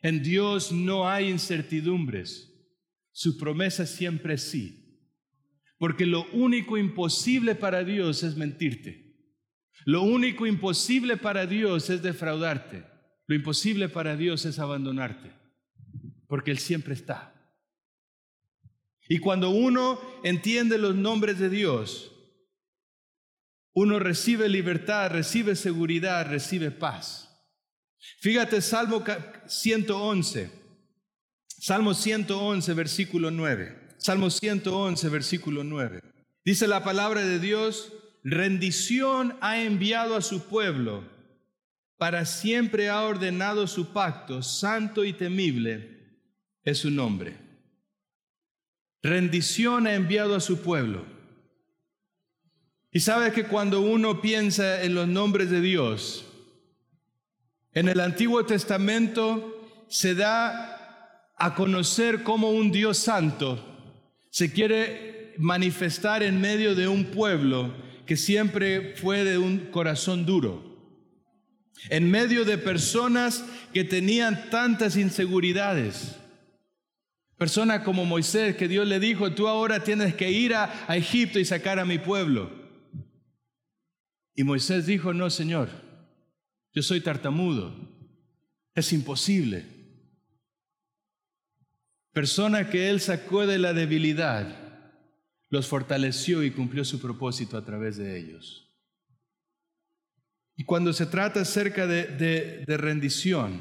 En 0.00 0.22
Dios 0.22 0.72
no 0.72 1.08
hay 1.08 1.28
incertidumbres. 1.28 2.52
Su 3.12 3.36
promesa 3.36 3.86
siempre 3.86 4.34
es 4.34 4.50
sí. 4.50 4.84
Porque 5.78 6.06
lo 6.06 6.28
único 6.32 6.76
imposible 6.76 7.54
para 7.54 7.84
Dios 7.84 8.22
es 8.22 8.36
mentirte. 8.36 9.08
Lo 9.84 10.02
único 10.02 10.46
imposible 10.46 11.16
para 11.16 11.46
Dios 11.46 11.90
es 11.90 12.02
defraudarte. 12.02 12.84
Lo 13.26 13.34
imposible 13.34 13.88
para 13.88 14.16
Dios 14.16 14.46
es 14.46 14.58
abandonarte, 14.58 15.30
porque 16.26 16.50
Él 16.50 16.58
siempre 16.58 16.94
está. 16.94 17.34
Y 19.06 19.18
cuando 19.18 19.50
uno 19.50 20.00
entiende 20.24 20.78
los 20.78 20.94
nombres 20.94 21.38
de 21.38 21.50
Dios, 21.50 22.10
uno 23.80 24.00
recibe 24.00 24.48
libertad, 24.48 25.12
recibe 25.12 25.54
seguridad, 25.54 26.26
recibe 26.26 26.72
paz. 26.72 27.28
Fíjate, 28.18 28.60
Salmo 28.60 29.04
111, 29.46 30.50
Salmo 31.46 31.94
111, 31.94 32.74
versículo 32.74 33.30
9. 33.30 33.94
Salmo 33.98 34.30
111, 34.30 35.08
versículo 35.10 35.62
9. 35.62 36.02
Dice 36.44 36.66
la 36.66 36.82
palabra 36.82 37.20
de 37.22 37.38
Dios, 37.38 37.92
rendición 38.24 39.36
ha 39.40 39.60
enviado 39.62 40.16
a 40.16 40.22
su 40.22 40.48
pueblo, 40.48 41.04
para 41.98 42.26
siempre 42.26 42.88
ha 42.88 43.02
ordenado 43.02 43.68
su 43.68 43.92
pacto, 43.92 44.42
santo 44.42 45.04
y 45.04 45.12
temible 45.12 46.24
es 46.64 46.78
su 46.78 46.90
nombre. 46.90 47.36
Rendición 49.04 49.86
ha 49.86 49.94
enviado 49.94 50.34
a 50.34 50.40
su 50.40 50.62
pueblo. 50.62 51.17
Y 52.98 53.00
sabes 53.00 53.32
que 53.32 53.44
cuando 53.44 53.80
uno 53.80 54.20
piensa 54.20 54.82
en 54.82 54.96
los 54.96 55.06
nombres 55.06 55.50
de 55.50 55.60
Dios, 55.60 56.24
en 57.72 57.86
el 57.86 58.00
Antiguo 58.00 58.44
Testamento 58.44 59.86
se 59.86 60.16
da 60.16 61.30
a 61.36 61.54
conocer 61.54 62.24
como 62.24 62.50
un 62.50 62.72
Dios 62.72 62.98
santo 62.98 63.64
se 64.30 64.50
quiere 64.52 65.32
manifestar 65.38 66.24
en 66.24 66.40
medio 66.40 66.74
de 66.74 66.88
un 66.88 67.04
pueblo 67.04 67.72
que 68.04 68.16
siempre 68.16 68.96
fue 68.96 69.22
de 69.22 69.38
un 69.38 69.70
corazón 69.70 70.26
duro. 70.26 70.76
En 71.90 72.10
medio 72.10 72.44
de 72.44 72.58
personas 72.58 73.44
que 73.72 73.84
tenían 73.84 74.50
tantas 74.50 74.96
inseguridades. 74.96 76.16
Personas 77.36 77.84
como 77.84 78.04
Moisés, 78.04 78.56
que 78.56 78.66
Dios 78.66 78.88
le 78.88 78.98
dijo, 78.98 79.30
tú 79.34 79.46
ahora 79.46 79.84
tienes 79.84 80.16
que 80.16 80.32
ir 80.32 80.56
a, 80.56 80.86
a 80.88 80.96
Egipto 80.96 81.38
y 81.38 81.44
sacar 81.44 81.78
a 81.78 81.84
mi 81.84 81.98
pueblo. 81.98 82.57
Y 84.38 84.44
Moisés 84.44 84.86
dijo, 84.86 85.12
no, 85.12 85.30
Señor, 85.30 85.68
yo 86.72 86.80
soy 86.80 87.00
tartamudo, 87.00 87.74
es 88.72 88.92
imposible. 88.92 89.66
Persona 92.12 92.70
que 92.70 92.88
Él 92.88 93.00
sacó 93.00 93.48
de 93.48 93.58
la 93.58 93.72
debilidad 93.72 94.46
los 95.50 95.66
fortaleció 95.66 96.44
y 96.44 96.52
cumplió 96.52 96.84
su 96.84 97.00
propósito 97.00 97.56
a 97.56 97.64
través 97.64 97.96
de 97.96 98.16
ellos. 98.16 98.72
Y 100.54 100.62
cuando 100.62 100.92
se 100.92 101.06
trata 101.06 101.40
acerca 101.40 101.88
de, 101.88 102.04
de, 102.64 102.76
rendición, 102.76 103.60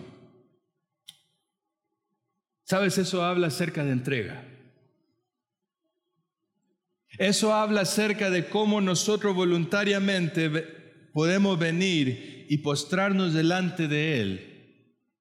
sabes, 2.65 2.99
eso 2.99 3.23
habla 3.23 3.47
acerca 3.47 3.83
de 3.83 3.93
entrega. 3.93 4.46
Eso 7.17 7.53
habla 7.53 7.81
acerca 7.81 8.29
de 8.29 8.45
cómo 8.45 8.79
nosotros 8.79 9.35
voluntariamente 9.35 10.49
podemos 11.13 11.57
venir 11.57 12.45
y 12.47 12.59
postrarnos 12.59 13.33
delante 13.33 13.87
de 13.87 14.21
Él 14.21 14.57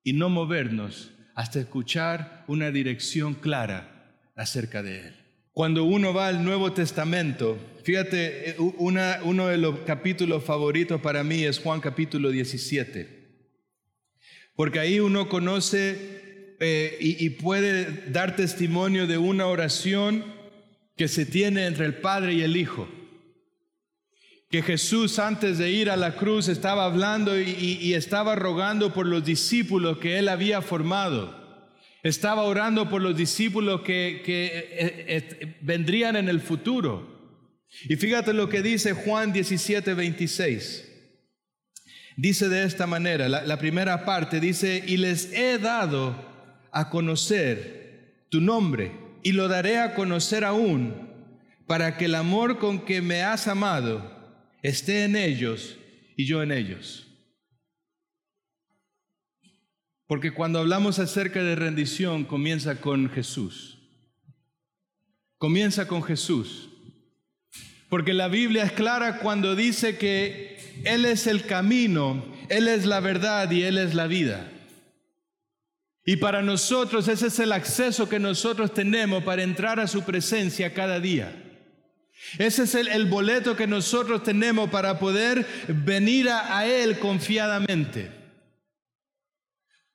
y 0.04 0.12
no 0.12 0.28
movernos 0.28 1.12
hasta 1.34 1.60
escuchar 1.60 2.44
una 2.48 2.70
dirección 2.70 3.34
clara 3.34 4.14
acerca 4.36 4.82
de 4.82 5.08
Él. 5.08 5.14
Cuando 5.52 5.84
uno 5.84 6.12
va 6.12 6.28
al 6.28 6.44
Nuevo 6.44 6.74
Testamento, 6.74 7.58
fíjate, 7.82 8.50
eh, 8.50 8.56
uno 8.58 9.46
de 9.48 9.56
los 9.56 9.80
capítulos 9.80 10.44
favoritos 10.44 11.00
para 11.00 11.24
mí 11.24 11.44
es 11.44 11.58
Juan 11.58 11.80
capítulo 11.80 12.30
17, 12.30 13.08
porque 14.54 14.80
ahí 14.80 15.00
uno 15.00 15.30
conoce 15.30 16.56
eh, 16.60 16.98
y 17.00 17.30
puede 17.30 18.10
dar 18.10 18.36
testimonio 18.36 19.06
de 19.06 19.16
una 19.16 19.46
oración 19.46 20.36
que 20.96 21.08
se 21.08 21.26
tiene 21.26 21.66
entre 21.66 21.86
el 21.86 21.94
Padre 21.94 22.34
y 22.34 22.42
el 22.42 22.56
Hijo 22.56 22.88
que 24.50 24.62
Jesús 24.62 25.18
antes 25.18 25.58
de 25.58 25.70
ir 25.70 25.90
a 25.90 25.96
la 25.96 26.14
cruz 26.14 26.48
estaba 26.48 26.84
hablando 26.84 27.38
y, 27.38 27.94
estaba 27.94 28.36
rogando 28.36 28.92
por 28.92 29.06
los 29.06 29.24
discípulos 29.24 29.98
que 29.98 30.18
él 30.18 30.28
había 30.28 30.62
formado. 30.62 31.44
Estaba 32.02 32.42
orando 32.42 32.88
por 32.88 33.02
los 33.02 33.16
discípulos 33.16 33.80
que, 33.80 34.22
eh, 34.24 35.04
eh, 35.08 35.56
vendrían 35.62 36.14
en 36.14 36.28
el 36.28 36.40
futuro. 36.40 37.16
Y 37.88 37.96
fíjate 37.96 38.32
lo 38.32 38.48
que 38.48 38.62
dice 38.62 38.92
Juan 38.92 39.32
17, 39.32 39.94
26. 39.94 40.92
Dice 42.16 42.48
de 42.48 42.64
esta 42.64 42.86
manera, 42.86 43.28
la 43.28 43.58
primera 43.58 44.04
parte 44.04 44.38
dice, 44.40 44.82
y 44.86 44.96
les 44.96 45.32
he 45.32 45.58
dado 45.58 46.16
a 46.70 46.88
conocer 46.88 48.26
tu 48.30 48.40
nombre, 48.40 48.92
y 49.26 49.33
lo 49.33 49.49
daré 49.49 49.80
a 49.80 49.92
conocer 49.97 50.45
aún, 50.45 50.95
para 51.66 51.97
que 51.97 52.04
el 52.04 52.14
amor 52.14 52.61
con 52.61 52.85
que 52.85 53.02
me 53.02 53.23
has 53.23 53.49
amado 53.49 54.09
esté 54.62 55.02
en 55.02 55.16
ellos 55.16 55.76
y 56.16 56.26
yo 56.26 56.45
en 56.45 56.52
ellos. 56.52 57.09
Porque 60.06 60.33
cuando 60.33 60.61
hablamos 60.61 61.00
acerca 61.00 61.42
de 61.42 61.56
rendición 61.56 62.23
comienza 62.23 62.80
con 62.80 63.11
Jesús. 63.11 63.80
Comienza 65.38 65.88
con 65.88 66.04
Jesús. 66.04 66.68
Porque 67.88 68.12
la 68.12 68.28
Biblia 68.28 68.62
es 68.62 68.71
clara 68.71 69.18
cuando 69.18 69.56
dice 69.56 69.99
que 69.99 70.56
Él 70.85 71.04
es 71.04 71.26
el 71.26 71.47
camino, 71.47 72.25
Él 72.49 72.68
es 72.68 72.87
la 72.87 73.00
verdad 73.00 73.50
y 73.50 73.64
Él 73.64 73.79
es 73.79 73.92
la 73.92 74.07
vida. 74.07 74.53
Y 76.09 76.16
para 76.16 76.40
nosotros 76.40 77.09
ese 77.09 77.27
es 77.27 77.38
el 77.40 77.51
acceso 77.51 78.09
que 78.09 78.21
nosotros 78.21 78.73
tenemos 78.73 79.25
para 79.25 79.42
entrar 79.42 79.81
a 79.81 79.88
su 79.88 80.05
presencia 80.05 80.73
cada 80.73 81.01
día. 81.01 81.42
Ese 82.38 82.62
es 82.62 82.77
el, 82.77 83.07
boleto 83.07 83.57
que 83.57 83.66
nosotros 83.66 84.23
tenemos 84.23 84.71
para 84.71 85.01
poder 85.01 85.45
venir 85.66 86.29
a 86.31 86.64
Él 86.64 87.01
confiadamente. 87.01 88.12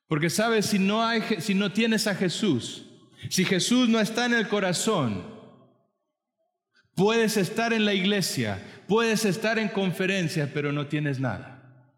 Porque 0.06 0.28
sabes, 0.28 0.66
si 0.66 0.78
no, 0.78 1.02
hay, 1.02 1.22
si 1.40 1.54
no 1.54 1.72
tienes 1.72 2.06
a 2.06 2.14
Jesús, 2.14 2.84
si 3.30 3.46
Jesús 3.46 3.88
no 3.88 3.98
está 3.98 4.26
en 4.26 4.34
el 4.34 4.48
corazón, 4.48 5.24
puedes 6.94 7.38
estar 7.38 7.72
en 7.72 7.86
la 7.86 7.94
iglesia, 7.94 8.62
puedes 8.86 9.24
estar 9.24 9.58
en 9.58 9.70
conferencias, 9.70 10.50
pero 10.52 10.72
no 10.72 10.88
tienes 10.88 11.18
nada. 11.18 11.88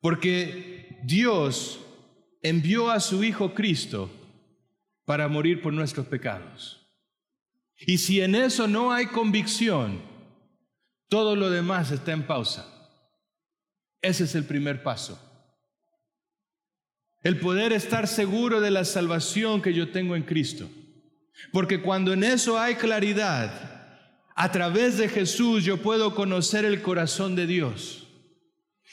Porque 0.00 1.00
Dios 1.02 1.83
envió 2.44 2.90
a 2.90 3.00
su 3.00 3.24
Hijo 3.24 3.54
Cristo 3.54 4.10
para 5.06 5.28
morir 5.28 5.62
por 5.62 5.72
nuestros 5.72 6.06
pecados. 6.06 6.86
Y 7.78 7.98
si 7.98 8.20
en 8.20 8.34
eso 8.34 8.68
no 8.68 8.92
hay 8.92 9.06
convicción, 9.06 10.00
todo 11.08 11.36
lo 11.36 11.50
demás 11.50 11.90
está 11.90 12.12
en 12.12 12.26
pausa. 12.26 12.68
Ese 14.02 14.24
es 14.24 14.34
el 14.34 14.44
primer 14.44 14.82
paso. 14.82 15.18
El 17.22 17.40
poder 17.40 17.72
estar 17.72 18.06
seguro 18.06 18.60
de 18.60 18.70
la 18.70 18.84
salvación 18.84 19.62
que 19.62 19.72
yo 19.72 19.90
tengo 19.90 20.14
en 20.14 20.24
Cristo. 20.24 20.68
Porque 21.50 21.80
cuando 21.80 22.12
en 22.12 22.24
eso 22.24 22.58
hay 22.58 22.74
claridad, 22.74 24.04
a 24.36 24.52
través 24.52 24.98
de 24.98 25.08
Jesús 25.08 25.64
yo 25.64 25.78
puedo 25.78 26.14
conocer 26.14 26.66
el 26.66 26.82
corazón 26.82 27.34
de 27.36 27.46
Dios. 27.46 28.03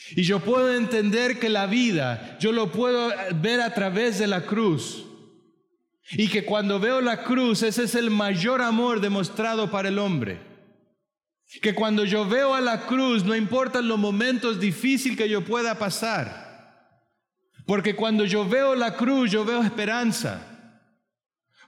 Y 0.09 0.23
yo 0.23 0.39
puedo 0.39 0.73
entender 0.73 1.39
que 1.39 1.49
la 1.49 1.67
vida, 1.67 2.37
yo 2.39 2.51
lo 2.51 2.71
puedo 2.71 3.11
ver 3.35 3.61
a 3.61 3.73
través 3.73 4.19
de 4.19 4.27
la 4.27 4.45
cruz. 4.45 5.05
Y 6.11 6.27
que 6.27 6.43
cuando 6.43 6.79
veo 6.79 6.99
la 6.99 7.23
cruz, 7.23 7.63
ese 7.63 7.83
es 7.83 7.95
el 7.95 8.09
mayor 8.09 8.61
amor 8.61 8.99
demostrado 8.99 9.71
para 9.71 9.87
el 9.87 9.99
hombre. 9.99 10.39
Que 11.61 11.73
cuando 11.73 12.03
yo 12.03 12.27
veo 12.27 12.53
a 12.53 12.61
la 12.61 12.85
cruz, 12.85 13.23
no 13.23 13.35
importan 13.35 13.87
los 13.87 13.99
momentos 13.99 14.59
difíciles 14.59 15.17
que 15.17 15.29
yo 15.29 15.45
pueda 15.45 15.77
pasar. 15.77 16.49
Porque 17.65 17.95
cuando 17.95 18.25
yo 18.25 18.47
veo 18.47 18.75
la 18.75 18.95
cruz, 18.95 19.31
yo 19.31 19.45
veo 19.45 19.61
esperanza. 19.61 20.41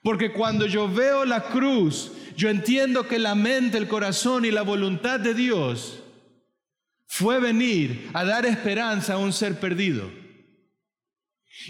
Porque 0.02 0.34
cuando 0.34 0.66
yo 0.66 0.90
veo 0.90 1.24
la 1.24 1.44
cruz, 1.44 2.12
yo 2.36 2.50
entiendo 2.50 3.08
que 3.08 3.20
la 3.20 3.36
mente, 3.36 3.78
el 3.78 3.88
corazón 3.88 4.44
y 4.44 4.52
la 4.52 4.64
voluntad 4.64 5.20
de 5.20 5.34
Dios 5.34 6.03
fue 7.16 7.40
venir 7.40 8.10
a 8.14 8.26
dar 8.26 8.44
esperanza 8.44 9.14
a 9.14 9.18
un 9.20 9.32
ser 9.32 9.60
perdido. 9.60 10.10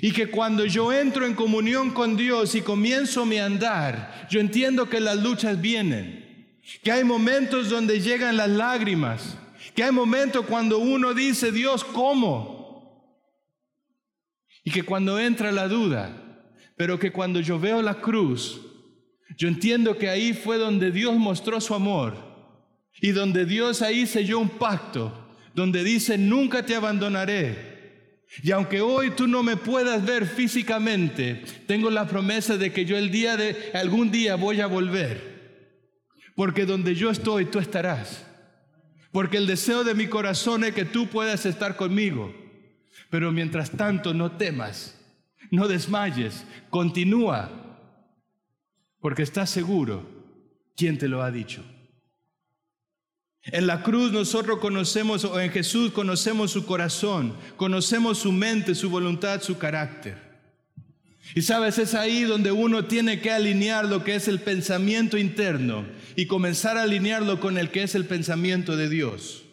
Y 0.02 0.14
que 0.14 0.28
cuando 0.28 0.66
yo 0.66 0.94
entro 0.94 1.26
en 1.26 1.34
comunión 1.34 1.92
con 1.92 2.16
Dios 2.16 2.56
y 2.56 2.62
comienzo 2.62 3.26
mi 3.26 3.40
andar, 3.40 4.26
yo 4.30 4.40
entiendo 4.40 4.90
que 4.90 5.02
las 5.02 5.18
luchas 5.18 5.60
vienen, 5.60 6.62
que 6.82 6.94
hay 6.94 7.04
momentos 7.04 7.70
donde 7.70 8.00
llegan 8.00 8.38
las 8.38 8.48
lágrimas, 8.48 9.38
que 9.76 9.84
hay 9.84 9.92
momentos 9.92 10.46
cuando 10.46 10.78
uno 10.78 11.14
dice, 11.14 11.52
Dios, 11.52 11.84
¿cómo? 11.84 13.12
Y 14.64 14.72
que 14.72 14.84
cuando 14.84 15.20
entra 15.20 15.52
la 15.52 15.68
duda, 15.68 16.48
pero 16.78 16.98
que 16.98 17.12
cuando 17.12 17.42
yo 17.42 17.60
veo 17.60 17.82
la 17.82 17.96
cruz, 17.96 18.62
yo 19.38 19.50
entiendo 19.50 19.98
que 19.98 20.08
ahí 20.08 20.32
fue 20.32 20.58
donde 20.58 20.90
Dios 20.90 21.14
mostró 21.18 21.60
su 21.60 21.76
amor 21.76 22.16
y 23.02 23.12
donde 23.12 23.46
Dios 23.46 23.82
ahí 23.82 24.08
selló 24.08 24.40
un 24.40 24.48
pacto, 24.48 25.20
donde 25.54 25.84
dice, 25.84 26.18
nunca 26.18 26.66
te 26.66 26.76
abandonaré. 26.76 27.74
Y 28.42 28.52
aunque 28.52 28.82
hoy 28.82 29.12
tú 29.12 29.28
no 29.28 29.44
me 29.44 29.58
puedas 29.58 30.04
ver 30.04 30.26
físicamente, 30.26 31.44
tengo 31.68 31.92
la 31.92 32.08
promesa 32.08 32.58
de 32.58 32.72
que 32.72 32.86
yo 32.86 32.98
el 32.98 33.12
día 33.12 33.38
de 33.38 33.72
algún 33.74 34.10
día 34.10 34.36
voy 34.36 34.62
a 34.62 34.68
volver. 34.68 35.34
Porque 36.36 36.66
donde 36.66 36.96
yo 36.96 37.12
estoy, 37.12 37.46
tú 37.46 37.60
estarás. 37.60 38.26
Porque 39.12 39.38
el 39.38 39.46
deseo 39.46 39.84
de 39.84 39.94
mi 39.94 40.08
corazón 40.08 40.64
es 40.64 40.74
que 40.74 40.86
tú 40.86 41.08
puedas 41.08 41.46
estar 41.46 41.76
conmigo. 41.76 42.34
Pero 43.12 43.32
mientras 43.32 43.70
tanto 43.70 44.14
no 44.16 44.32
temas, 44.32 45.00
no 45.52 45.68
desmayes, 45.68 46.44
continúa, 46.72 47.52
porque 49.00 49.22
estás 49.22 49.52
seguro 49.52 50.10
quién 50.76 50.98
te 50.98 51.08
lo 51.08 51.22
ha 51.22 51.30
dicho. 51.30 51.64
En 53.46 53.68
la 53.68 53.84
cruz 53.84 54.12
nosotros 54.12 54.60
conocemos, 54.60 55.26
o 55.26 55.40
en 55.40 55.52
Jesús 55.52 55.92
conocemos 55.92 56.52
su 56.52 56.66
corazón, 56.66 57.36
conocemos 57.58 58.20
su 58.20 58.32
mente, 58.32 58.74
su 58.74 58.90
voluntad, 58.90 59.42
su 59.42 59.58
carácter. 59.58 60.18
Y 61.36 61.42
sabes, 61.42 61.78
es 61.78 61.94
ahí 61.94 62.22
donde 62.24 62.52
uno 62.52 62.86
tiene 62.86 63.20
que 63.20 63.32
alinear 63.32 63.86
lo 63.86 64.04
que 64.04 64.16
es 64.16 64.28
el 64.28 64.40
pensamiento 64.40 65.18
interno 65.18 65.86
y 66.16 66.28
comenzar 66.28 66.78
a 66.78 66.84
alinearlo 66.84 67.40
con 67.40 67.58
el 67.58 67.70
que 67.70 67.84
es 67.84 67.96
el 67.96 68.06
pensamiento 68.06 68.78
de 68.78 68.88
Dios. 68.88 69.44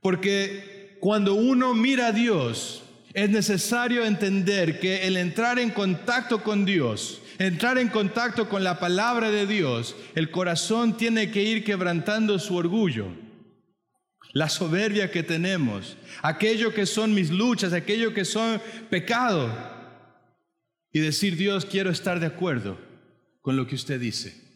Porque 0.00 0.96
cuando 1.00 1.34
uno 1.34 1.74
mira 1.74 2.08
a 2.08 2.12
Dios, 2.12 2.82
es 3.14 3.30
necesario 3.30 4.04
entender 4.04 4.80
que 4.80 5.06
el 5.06 5.16
entrar 5.16 5.58
en 5.58 5.70
contacto 5.70 6.42
con 6.42 6.64
Dios 6.64 7.22
entrar 7.38 7.78
en 7.78 7.88
contacto 7.88 8.48
con 8.48 8.64
la 8.64 8.78
palabra 8.80 9.30
de 9.30 9.46
Dios, 9.46 9.94
el 10.14 10.30
corazón 10.30 10.96
tiene 10.96 11.30
que 11.30 11.42
ir 11.42 11.64
quebrantando 11.64 12.38
su 12.38 12.56
orgullo, 12.56 13.06
la 14.32 14.48
soberbia 14.48 15.10
que 15.10 15.22
tenemos, 15.22 15.96
aquello 16.22 16.74
que 16.74 16.86
son 16.86 17.14
mis 17.14 17.30
luchas, 17.30 17.72
aquello 17.72 18.12
que 18.12 18.24
son 18.24 18.60
pecado, 18.90 19.50
y 20.92 21.00
decir, 21.00 21.36
Dios, 21.36 21.64
quiero 21.64 21.90
estar 21.90 22.18
de 22.18 22.26
acuerdo 22.26 22.78
con 23.40 23.56
lo 23.56 23.66
que 23.66 23.76
usted 23.76 24.00
dice. 24.00 24.48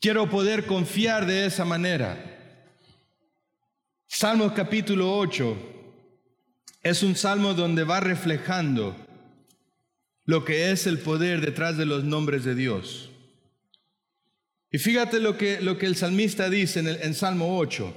Quiero 0.00 0.28
poder 0.28 0.66
confiar 0.66 1.26
de 1.26 1.46
esa 1.46 1.64
manera. 1.64 2.30
Salmos 4.06 4.52
capítulo 4.52 5.16
8 5.16 5.56
es 6.82 7.02
un 7.02 7.16
salmo 7.16 7.54
donde 7.54 7.84
va 7.84 8.00
reflejando 8.00 9.03
lo 10.24 10.44
que 10.44 10.70
es 10.70 10.86
el 10.86 10.98
poder 10.98 11.40
detrás 11.40 11.76
de 11.76 11.86
los 11.86 12.04
nombres 12.04 12.44
de 12.44 12.54
Dios. 12.54 13.10
Y 14.70 14.78
fíjate 14.78 15.20
lo 15.20 15.36
que, 15.36 15.60
lo 15.60 15.78
que 15.78 15.86
el 15.86 15.96
salmista 15.96 16.50
dice 16.50 16.80
en, 16.80 16.88
el, 16.88 17.02
en 17.02 17.14
Salmo 17.14 17.58
8. 17.58 17.94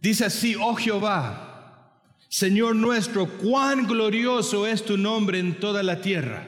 Dice 0.00 0.26
así, 0.26 0.54
oh 0.54 0.76
Jehová, 0.76 1.48
Señor 2.28 2.76
nuestro, 2.76 3.26
cuán 3.38 3.86
glorioso 3.86 4.66
es 4.66 4.84
tu 4.84 4.96
nombre 4.96 5.38
en 5.38 5.58
toda 5.58 5.82
la 5.82 6.00
tierra. 6.00 6.46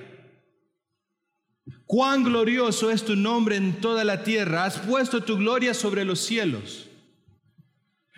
Cuán 1.86 2.22
glorioso 2.22 2.90
es 2.90 3.04
tu 3.04 3.16
nombre 3.16 3.56
en 3.56 3.80
toda 3.80 4.04
la 4.04 4.22
tierra. 4.22 4.64
Has 4.64 4.78
puesto 4.78 5.24
tu 5.24 5.36
gloria 5.36 5.74
sobre 5.74 6.04
los 6.04 6.20
cielos. 6.20 6.86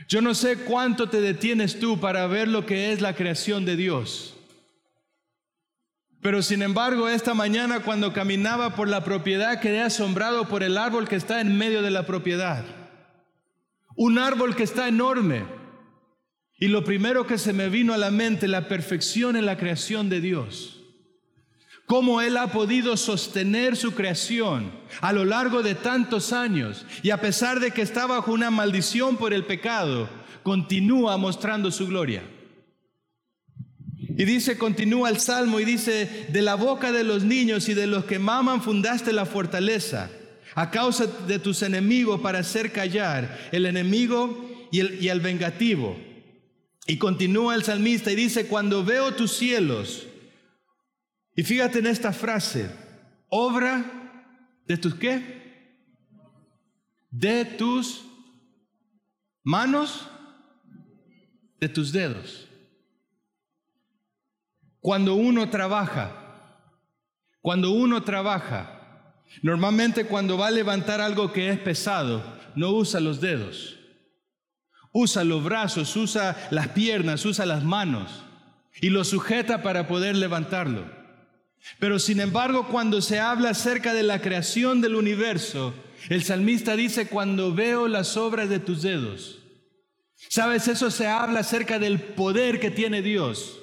Yo 0.08 0.20
no 0.20 0.34
sé 0.34 0.58
cuánto 0.58 1.08
te 1.08 1.20
detienes 1.22 1.78
tú 1.78 1.98
para 1.98 2.26
ver 2.26 2.48
lo 2.48 2.66
que 2.66 2.92
es 2.92 3.00
la 3.00 3.14
creación 3.14 3.64
de 3.64 3.76
Dios. 3.76 4.31
Pero 6.22 6.40
sin 6.40 6.62
embargo, 6.62 7.08
esta 7.08 7.34
mañana 7.34 7.80
cuando 7.80 8.12
caminaba 8.12 8.76
por 8.76 8.88
la 8.88 9.02
propiedad 9.02 9.60
quedé 9.60 9.82
asombrado 9.82 10.46
por 10.46 10.62
el 10.62 10.78
árbol 10.78 11.08
que 11.08 11.16
está 11.16 11.40
en 11.40 11.58
medio 11.58 11.82
de 11.82 11.90
la 11.90 12.06
propiedad. 12.06 12.64
Un 13.96 14.20
árbol 14.20 14.54
que 14.54 14.62
está 14.62 14.86
enorme. 14.86 15.44
Y 16.56 16.68
lo 16.68 16.84
primero 16.84 17.26
que 17.26 17.38
se 17.38 17.52
me 17.52 17.68
vino 17.68 17.92
a 17.92 17.98
la 17.98 18.12
mente, 18.12 18.46
la 18.46 18.68
perfección 18.68 19.34
en 19.34 19.46
la 19.46 19.58
creación 19.58 20.08
de 20.08 20.20
Dios. 20.20 20.78
Cómo 21.86 22.20
Él 22.20 22.36
ha 22.36 22.52
podido 22.52 22.96
sostener 22.96 23.76
su 23.76 23.92
creación 23.92 24.70
a 25.00 25.12
lo 25.12 25.24
largo 25.24 25.64
de 25.64 25.74
tantos 25.74 26.32
años. 26.32 26.86
Y 27.02 27.10
a 27.10 27.20
pesar 27.20 27.58
de 27.58 27.72
que 27.72 27.82
está 27.82 28.06
bajo 28.06 28.32
una 28.32 28.52
maldición 28.52 29.16
por 29.16 29.34
el 29.34 29.44
pecado, 29.44 30.08
continúa 30.44 31.16
mostrando 31.16 31.72
su 31.72 31.88
gloria. 31.88 32.22
Y 34.16 34.24
dice, 34.24 34.58
continúa 34.58 35.08
el 35.08 35.18
salmo 35.18 35.58
y 35.60 35.64
dice, 35.64 36.26
de 36.28 36.42
la 36.42 36.54
boca 36.54 36.92
de 36.92 37.04
los 37.04 37.24
niños 37.24 37.68
y 37.68 37.74
de 37.74 37.86
los 37.86 38.04
que 38.04 38.18
maman 38.18 38.62
fundaste 38.62 39.12
la 39.12 39.24
fortaleza, 39.24 40.10
a 40.54 40.70
causa 40.70 41.06
de 41.06 41.38
tus 41.38 41.62
enemigos 41.62 42.20
para 42.20 42.40
hacer 42.40 42.72
callar 42.72 43.48
el 43.52 43.64
enemigo 43.64 44.68
y 44.70 44.80
el, 44.80 45.02
y 45.02 45.08
el 45.08 45.20
vengativo. 45.20 45.96
Y 46.86 46.98
continúa 46.98 47.54
el 47.54 47.62
salmista 47.62 48.12
y 48.12 48.16
dice, 48.16 48.46
cuando 48.46 48.84
veo 48.84 49.14
tus 49.14 49.32
cielos, 49.32 50.06
y 51.34 51.42
fíjate 51.42 51.78
en 51.78 51.86
esta 51.86 52.12
frase, 52.12 52.68
obra 53.28 53.84
de 54.66 54.76
tus 54.76 54.94
qué? 54.94 55.42
De 57.10 57.44
tus 57.44 58.04
manos, 59.42 60.06
de 61.58 61.68
tus 61.68 61.92
dedos. 61.92 62.48
Cuando 64.82 65.14
uno 65.14 65.48
trabaja, 65.48 66.10
cuando 67.40 67.70
uno 67.70 68.02
trabaja, 68.02 69.14
normalmente 69.40 70.06
cuando 70.06 70.36
va 70.36 70.48
a 70.48 70.50
levantar 70.50 71.00
algo 71.00 71.32
que 71.32 71.50
es 71.50 71.58
pesado, 71.60 72.20
no 72.56 72.70
usa 72.72 72.98
los 72.98 73.20
dedos, 73.20 73.78
usa 74.90 75.22
los 75.22 75.44
brazos, 75.44 75.94
usa 75.94 76.48
las 76.50 76.68
piernas, 76.68 77.24
usa 77.24 77.46
las 77.46 77.62
manos 77.62 78.24
y 78.80 78.90
lo 78.90 79.04
sujeta 79.04 79.62
para 79.62 79.86
poder 79.86 80.16
levantarlo. 80.16 80.84
Pero 81.78 82.00
sin 82.00 82.18
embargo, 82.18 82.66
cuando 82.66 83.00
se 83.02 83.20
habla 83.20 83.50
acerca 83.50 83.94
de 83.94 84.02
la 84.02 84.20
creación 84.20 84.80
del 84.80 84.96
universo, 84.96 85.74
el 86.08 86.24
salmista 86.24 86.74
dice, 86.74 87.06
cuando 87.06 87.54
veo 87.54 87.86
las 87.86 88.16
obras 88.16 88.48
de 88.48 88.58
tus 88.58 88.82
dedos, 88.82 89.38
¿sabes? 90.28 90.66
Eso 90.66 90.90
se 90.90 91.06
habla 91.06 91.38
acerca 91.38 91.78
del 91.78 92.00
poder 92.00 92.58
que 92.58 92.72
tiene 92.72 93.00
Dios. 93.00 93.61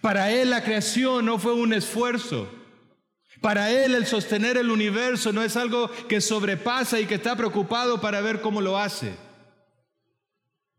Para 0.00 0.30
Él 0.30 0.50
la 0.50 0.62
creación 0.62 1.24
no 1.26 1.38
fue 1.38 1.54
un 1.54 1.72
esfuerzo. 1.72 2.48
Para 3.40 3.70
Él 3.70 3.94
el 3.94 4.06
sostener 4.06 4.56
el 4.56 4.70
universo 4.70 5.32
no 5.32 5.42
es 5.42 5.56
algo 5.56 5.90
que 6.08 6.20
sobrepasa 6.20 7.00
y 7.00 7.06
que 7.06 7.16
está 7.16 7.36
preocupado 7.36 8.00
para 8.00 8.20
ver 8.20 8.40
cómo 8.40 8.60
lo 8.60 8.78
hace. 8.78 9.14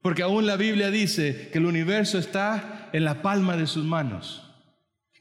Porque 0.02 0.24
aún 0.24 0.46
la 0.46 0.56
Biblia 0.56 0.92
dice 0.92 1.50
que 1.52 1.58
el 1.58 1.66
universo 1.66 2.18
está 2.18 2.90
en 2.94 3.04
la 3.04 3.22
palma 3.22 3.58
de 3.58 3.68
sus 3.68 3.84
manos. 3.84 4.44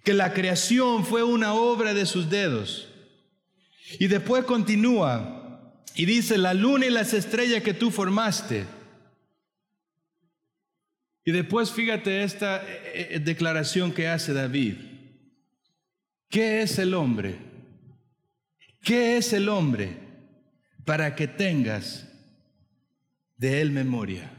Que 0.04 0.14
la 0.14 0.32
creación 0.32 1.04
fue 1.04 1.22
una 1.22 1.54
obra 1.54 1.94
de 1.94 2.06
sus 2.06 2.30
dedos. 2.30 2.88
Y 3.98 4.06
después 4.06 4.44
continúa 4.44 5.74
y 5.94 6.04
dice, 6.04 6.38
la 6.38 6.54
luna 6.54 6.86
y 6.86 6.90
las 6.90 7.12
estrellas 7.12 7.62
que 7.62 7.74
tú 7.74 7.90
formaste 7.90 8.66
y 11.28 11.30
después 11.30 11.70
fíjate 11.70 12.24
esta 12.24 12.66
eh, 12.66 13.08
eh, 13.10 13.18
declaración 13.18 13.92
que 13.92 14.08
hace 14.08 14.32
David. 14.32 14.76
¿Qué 16.30 16.62
es 16.62 16.78
el 16.78 16.94
hombre? 16.94 17.36
¿Qué 18.80 19.18
es 19.18 19.34
el 19.34 19.50
hombre 19.50 19.98
para 20.86 21.14
que 21.14 21.28
tengas 21.28 22.08
de 23.36 23.60
él 23.60 23.72
memoria? 23.72 24.30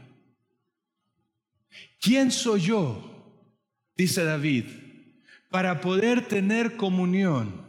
¿Quién 2.00 2.32
soy 2.32 2.62
yo? 2.62 3.38
Dice 3.94 4.24
David, 4.24 4.64
para 5.48 5.80
poder 5.80 6.26
tener 6.26 6.76
comunión. 6.76 7.66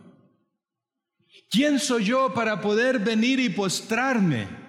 ¿Quién 1.48 1.78
soy 1.78 2.06
yo 2.06 2.34
para 2.34 2.60
poder 2.60 2.98
venir 2.98 3.40
y 3.40 3.50
postrarme? 3.50 4.61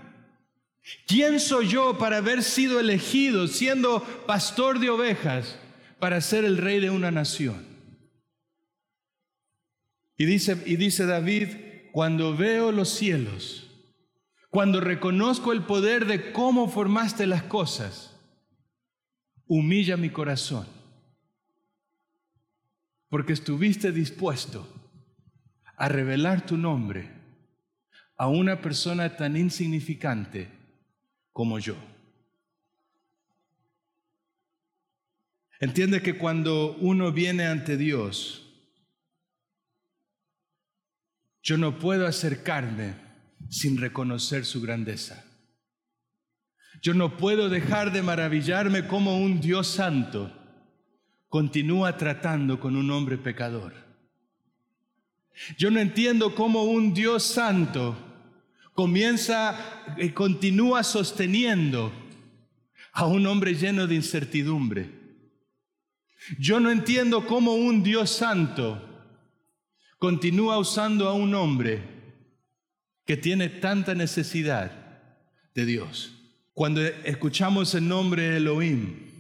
¿Quién 1.07 1.39
soy 1.39 1.69
yo 1.69 1.99
para 1.99 2.19
haber 2.19 2.43
sido 2.43 2.81
elegido 2.81 3.47
siendo 3.47 4.03
pastor 4.27 4.81
de 4.81 4.91
ovejas 4.91 5.59
para 5.99 6.21
ser 6.21 6.45
el 6.45 6.59
rey 6.59 6.81
de 6.81 6.91
una 6.91 7.11
nación? 7.11 7.65
Y 10.17 10.25
dice, 10.25 10.61
y 10.67 10.77
dice 10.77 11.07
David, 11.07 11.49
cuando 11.93 12.37
veo 12.37 12.73
los 12.73 12.89
cielos, 12.89 13.71
cuando 14.51 14.81
reconozco 14.81 15.53
el 15.53 15.63
poder 15.63 16.07
de 16.07 16.33
cómo 16.33 16.69
formaste 16.69 17.27
las 17.27 17.45
cosas, 17.45 18.17
humilla 19.47 19.97
mi 19.97 20.11
corazón, 20.11 20.67
porque 23.09 23.33
estuviste 23.33 23.93
dispuesto 23.93 24.67
a 25.77 25.89
revelar 25.89 26.45
tu 26.45 26.57
nombre 26.57 27.11
a 28.17 28.29
una 28.29 28.61
persona 28.61 29.17
tan 29.17 29.37
insignificante 29.37 30.62
como 31.33 31.59
yo. 31.59 31.77
Entiende 35.61 36.03
que 36.03 36.19
cuando 36.19 36.77
uno 36.81 37.13
viene 37.13 37.47
ante 37.47 37.77
Dios, 37.77 38.43
yo 41.43 41.57
no 41.57 41.79
puedo 41.79 42.07
acercarme 42.07 42.95
sin 43.49 43.77
reconocer 43.77 44.45
su 44.45 44.61
grandeza. 44.61 45.25
Yo 46.81 46.95
no 46.95 47.17
puedo 47.17 47.49
dejar 47.49 47.93
de 47.93 48.03
maravillarme 48.03 48.87
como 48.89 49.19
un 49.19 49.41
Dios 49.41 49.69
santo 49.69 50.33
continúa 51.29 51.97
tratando 51.97 52.61
con 52.61 52.77
un 52.77 52.91
hombre 52.91 53.17
pecador. 53.17 53.73
Yo 55.57 55.71
no 55.71 55.81
entiendo 55.81 56.35
cómo 56.35 56.65
un 56.65 56.93
Dios 56.93 57.23
santo 57.23 57.97
comienza 58.75 59.95
y 59.99 60.11
continúa 60.11 60.83
sosteniendo 60.83 61.93
a 62.93 63.07
un 63.07 63.27
hombre 63.27 63.55
lleno 63.55 63.87
de 63.87 63.95
incertidumbre. 63.95 64.91
Yo 66.39 66.61
no 66.61 66.71
entiendo 66.71 67.27
cómo 67.27 67.55
un 67.55 67.83
Dios 67.83 68.11
santo 68.11 68.81
continúa 69.99 70.59
usando 70.59 71.09
a 71.09 71.15
un 71.15 71.35
hombre 71.35 71.83
que 73.05 73.17
tiene 73.17 73.49
tanta 73.49 73.95
necesidad 73.95 74.71
de 75.55 75.67
Dios. 75.67 76.13
Cuando 76.55 76.83
escuchamos 76.83 77.75
el 77.75 77.89
nombre 77.89 78.37
Elohim, 78.37 79.11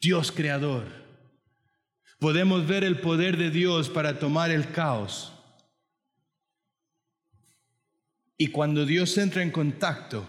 Dios 0.00 0.32
creador, 0.32 0.86
podemos 2.18 2.66
ver 2.66 2.84
el 2.84 3.00
poder 3.00 3.36
de 3.36 3.50
Dios 3.50 3.88
para 3.88 4.18
tomar 4.18 4.50
el 4.50 4.72
caos 4.72 5.32
y 8.40 8.46
cuando 8.46 8.86
Dios 8.86 9.18
entra 9.18 9.42
en 9.42 9.50
contacto, 9.50 10.26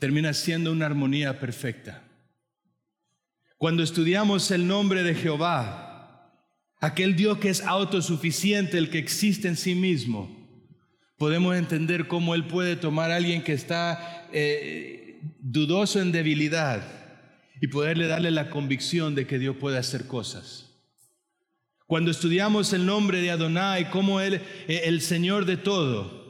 termina 0.00 0.34
siendo 0.34 0.72
una 0.72 0.86
armonía 0.86 1.38
perfecta. 1.38 2.02
Cuando 3.58 3.84
estudiamos 3.84 4.50
el 4.50 4.66
nombre 4.66 5.04
de 5.04 5.14
Jehová, 5.14 6.34
aquel 6.80 7.14
Dios 7.14 7.38
que 7.38 7.50
es 7.50 7.60
autosuficiente, 7.60 8.76
el 8.76 8.90
que 8.90 8.98
existe 8.98 9.46
en 9.46 9.56
sí 9.56 9.76
mismo, 9.76 10.28
podemos 11.16 11.54
entender 11.54 12.08
cómo 12.08 12.34
Él 12.34 12.48
puede 12.48 12.74
tomar 12.74 13.12
a 13.12 13.16
alguien 13.18 13.44
que 13.44 13.52
está 13.52 14.26
eh, 14.32 15.20
dudoso 15.38 16.00
en 16.00 16.10
debilidad 16.10 16.82
y 17.60 17.68
poderle 17.68 18.08
darle 18.08 18.32
la 18.32 18.50
convicción 18.50 19.14
de 19.14 19.28
que 19.28 19.38
Dios 19.38 19.54
puede 19.60 19.78
hacer 19.78 20.08
cosas. 20.08 20.72
Cuando 21.86 22.10
estudiamos 22.10 22.72
el 22.72 22.84
nombre 22.84 23.20
de 23.20 23.30
Adonai 23.30 23.90
como 23.90 24.20
Él, 24.20 24.42
eh, 24.66 24.80
el 24.86 25.02
Señor 25.02 25.44
de 25.44 25.56
todo, 25.56 26.23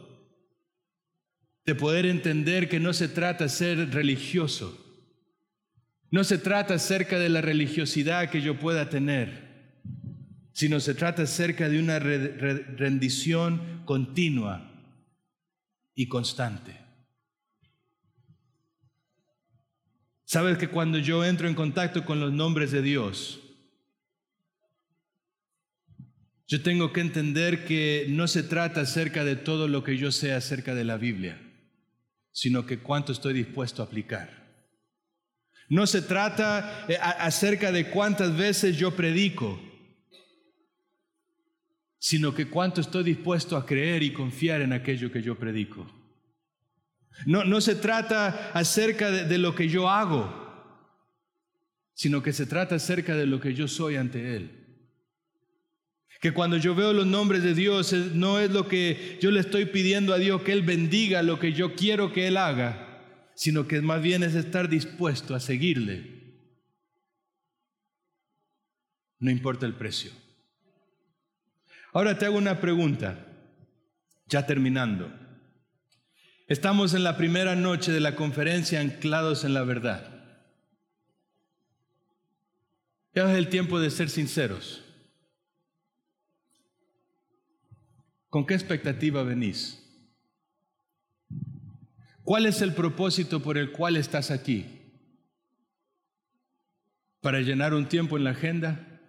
de 1.67 1.75
poder 1.75 2.07
entender 2.07 2.69
que 2.69 2.81
no 2.81 2.93
se 2.93 3.09
trata 3.09 3.45
de 3.45 3.51
ser 3.51 3.91
religioso, 3.91 4.81
no 6.11 6.23
se 6.25 6.39
trata 6.39 6.75
acerca 6.75 7.19
de 7.19 7.29
la 7.29 7.41
religiosidad 7.41 8.31
que 8.31 8.41
yo 8.41 8.59
pueda 8.59 8.89
tener, 8.89 9.81
sino 10.53 10.79
se 10.79 10.95
trata 10.95 11.23
acerca 11.23 11.69
de 11.69 11.81
una 11.81 11.99
rendición 11.99 13.83
continua 13.85 14.71
y 15.95 16.07
constante. 16.07 16.85
Sabes 20.25 20.59
que 20.59 20.69
cuando 20.69 20.99
yo 20.99 21.25
entro 21.25 21.49
en 21.49 21.55
contacto 21.55 22.05
con 22.05 22.21
los 22.21 22.33
nombres 22.33 22.71
de 22.73 22.83
Dios, 22.83 23.41
yo 26.47 26.63
tengo 26.63 26.93
que 26.93 27.01
entender 27.01 27.65
que 27.65 28.07
no 28.09 28.29
se 28.29 28.43
trata 28.43 28.83
acerca 28.83 29.25
de 29.25 29.37
todo 29.37 29.67
lo 29.69 29.83
que 29.83 29.97
yo 29.97 30.13
sé 30.13 30.33
acerca 30.33 30.75
de 30.75 30.85
la 30.85 30.97
Biblia, 30.97 31.41
sino 32.35 32.67
que 32.67 32.81
cuánto 32.81 33.13
estoy 33.13 33.33
dispuesto 33.33 33.81
a 33.81 33.87
aplicar. 33.87 34.29
No 35.69 35.87
se 35.87 36.03
trata 36.03 36.85
eh, 36.89 36.99
acerca 37.01 37.71
de 37.71 37.89
cuántas 37.91 38.37
veces 38.37 38.77
yo 38.77 38.91
predico, 38.91 39.59
sino 41.99 42.35
que 42.35 42.49
cuánto 42.49 42.81
estoy 42.81 43.05
dispuesto 43.05 43.57
a 43.57 43.65
creer 43.65 44.03
y 44.03 44.13
confiar 44.13 44.63
en 44.63 44.73
aquello 44.73 45.13
que 45.13 45.23
yo 45.23 45.39
predico. 45.39 45.87
No, 47.25 47.45
no 47.45 47.61
se 47.61 47.77
trata 47.77 48.51
acerca 48.53 49.13
de, 49.13 49.25
de 49.27 49.39
lo 49.39 49.55
que 49.55 49.69
yo 49.69 49.89
hago, 49.89 50.43
sino 51.95 52.21
que 52.21 52.33
se 52.33 52.47
trata 52.47 52.75
acerca 52.75 53.15
de 53.15 53.27
lo 53.27 53.41
que 53.41 53.55
yo 53.55 53.69
soy 53.69 53.95
ante 53.95 54.35
Él. 54.37 54.64
Que 56.25 56.33
cuando 56.33 56.57
yo 56.57 56.75
veo 56.75 56.95
los 56.95 57.07
nombres 57.07 57.43
de 57.43 57.53
Dios, 57.53 57.93
no 57.93 58.41
es 58.41 58.51
lo 58.51 58.67
que 58.67 59.19
yo 59.21 59.31
le 59.31 59.41
estoy 59.41 59.67
pidiendo 59.67 60.15
a 60.15 60.19
Dios 60.19 60.41
que 60.41 60.53
Él 60.53 60.63
bendiga 60.63 61.23
lo 61.23 61.39
que 61.39 61.53
yo 61.53 61.75
quiero 61.75 62.15
que 62.15 62.29
Él 62.29 62.39
haga, 62.39 63.29
sino 63.35 63.69
que 63.69 63.83
más 63.83 64.01
bien 64.01 64.23
es 64.23 64.35
estar 64.35 64.71
dispuesto 64.71 65.35
a 65.35 65.39
seguirle. 65.39 66.39
No 69.19 69.31
importa 69.31 69.67
el 69.67 69.75
precio. 69.75 70.13
Ahora 71.93 72.17
te 72.17 72.25
hago 72.25 72.39
una 72.39 72.59
pregunta, 72.59 73.27
ya 74.27 74.47
terminando. 74.47 75.13
Estamos 76.49 76.95
en 76.95 77.05
la 77.05 77.19
primera 77.19 77.55
noche 77.55 77.93
de 77.93 78.01
la 78.01 78.17
conferencia 78.17 78.81
Anclados 78.81 79.45
en 79.45 79.53
la 79.53 79.63
Verdad. 79.65 80.25
Ya 83.15 83.31
es 83.31 83.37
el 83.37 83.51
tiempo 83.51 83.79
de 83.79 83.91
ser 83.91 84.09
sinceros. 84.09 84.84
¿Con 88.35 88.47
qué 88.47 88.55
expectativa 88.55 89.23
venís? 89.23 89.81
¿Cuál 92.25 92.47
es 92.47 92.63
el 92.63 92.75
propósito 92.75 93.41
por 93.41 93.57
el 93.57 93.71
cual 93.71 93.97
estás 93.97 94.33
aquí? 94.33 94.91
¿Para 97.21 97.39
llenar 97.43 97.75
un 97.75 97.89
tiempo 97.89 98.17
en 98.17 98.25
la 98.25 98.31
agenda? 98.31 99.01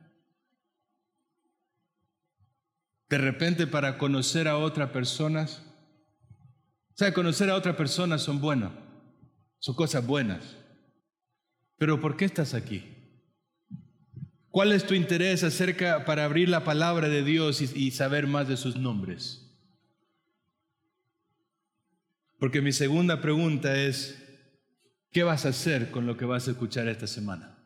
¿De 3.09 3.17
repente 3.17 3.65
para 3.65 3.97
conocer 3.97 4.47
a 4.47 4.59
otras 4.59 4.91
personas? 4.91 5.63
O 6.91 6.97
sea, 6.97 7.11
conocer 7.11 7.49
a 7.49 7.55
otras 7.55 7.75
personas 7.75 8.21
son 8.21 8.39
buenas, 8.39 8.73
son 9.57 9.73
cosas 9.73 10.05
buenas. 10.05 10.55
Pero 11.77 11.99
¿por 11.99 12.15
qué 12.15 12.25
estás 12.25 12.53
aquí? 12.53 12.94
¿Cuál 14.55 14.71
es 14.71 14.87
tu 14.87 14.93
interés 14.93 15.43
acerca 15.43 16.05
para 16.05 16.23
abrir 16.23 16.47
la 16.47 16.63
palabra 16.63 17.09
de 17.09 17.25
Dios 17.25 17.59
y, 17.59 17.87
y 17.87 17.91
saber 17.91 18.25
más 18.25 18.47
de 18.47 18.55
sus 18.55 18.77
nombres? 18.77 19.53
Porque 22.39 22.61
mi 22.61 22.71
segunda 22.71 23.19
pregunta 23.19 23.77
es, 23.77 24.17
¿qué 25.11 25.23
vas 25.23 25.45
a 25.45 25.49
hacer 25.49 25.91
con 25.91 26.05
lo 26.05 26.15
que 26.15 26.23
vas 26.23 26.47
a 26.47 26.51
escuchar 26.51 26.87
esta 26.87 27.05
semana? 27.05 27.57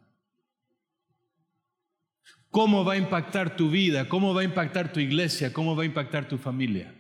¿Cómo 2.50 2.84
va 2.84 2.94
a 2.94 2.98
impactar 2.98 3.56
tu 3.56 3.70
vida? 3.70 4.10
¿Cómo 4.10 4.34
va 4.34 4.42
a 4.42 4.46
impactar 4.46 4.92
tu 4.92 5.00
iglesia? 5.00 5.54
¿Cómo 5.54 5.76
va 5.76 5.84
a 5.84 5.86
impactar 5.86 6.28
tu 6.28 6.40
familia? 6.40 6.96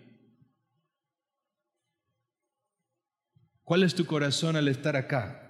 ¿Cuál 3.63 3.81
es 3.81 3.95
tu 3.95 4.05
corazón 4.05 4.55
al 4.55 4.67
estar 4.67 4.95
acá? 4.95 5.48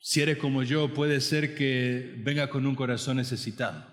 Si 0.00 0.20
eres 0.20 0.38
como 0.38 0.64
yo, 0.64 0.92
puede 0.92 1.20
ser 1.20 1.54
que 1.54 2.14
venga 2.18 2.50
con 2.50 2.66
un 2.66 2.74
corazón 2.74 3.18
necesitado 3.18 3.90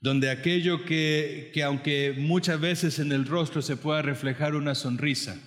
donde 0.00 0.30
aquello 0.30 0.84
que, 0.84 1.50
que 1.52 1.62
aunque 1.62 2.14
muchas 2.16 2.60
veces 2.60 2.98
en 2.98 3.12
el 3.12 3.26
rostro 3.26 3.60
se 3.60 3.76
pueda 3.76 4.02
reflejar 4.02 4.54
una 4.54 4.74
sonrisa, 4.74 5.38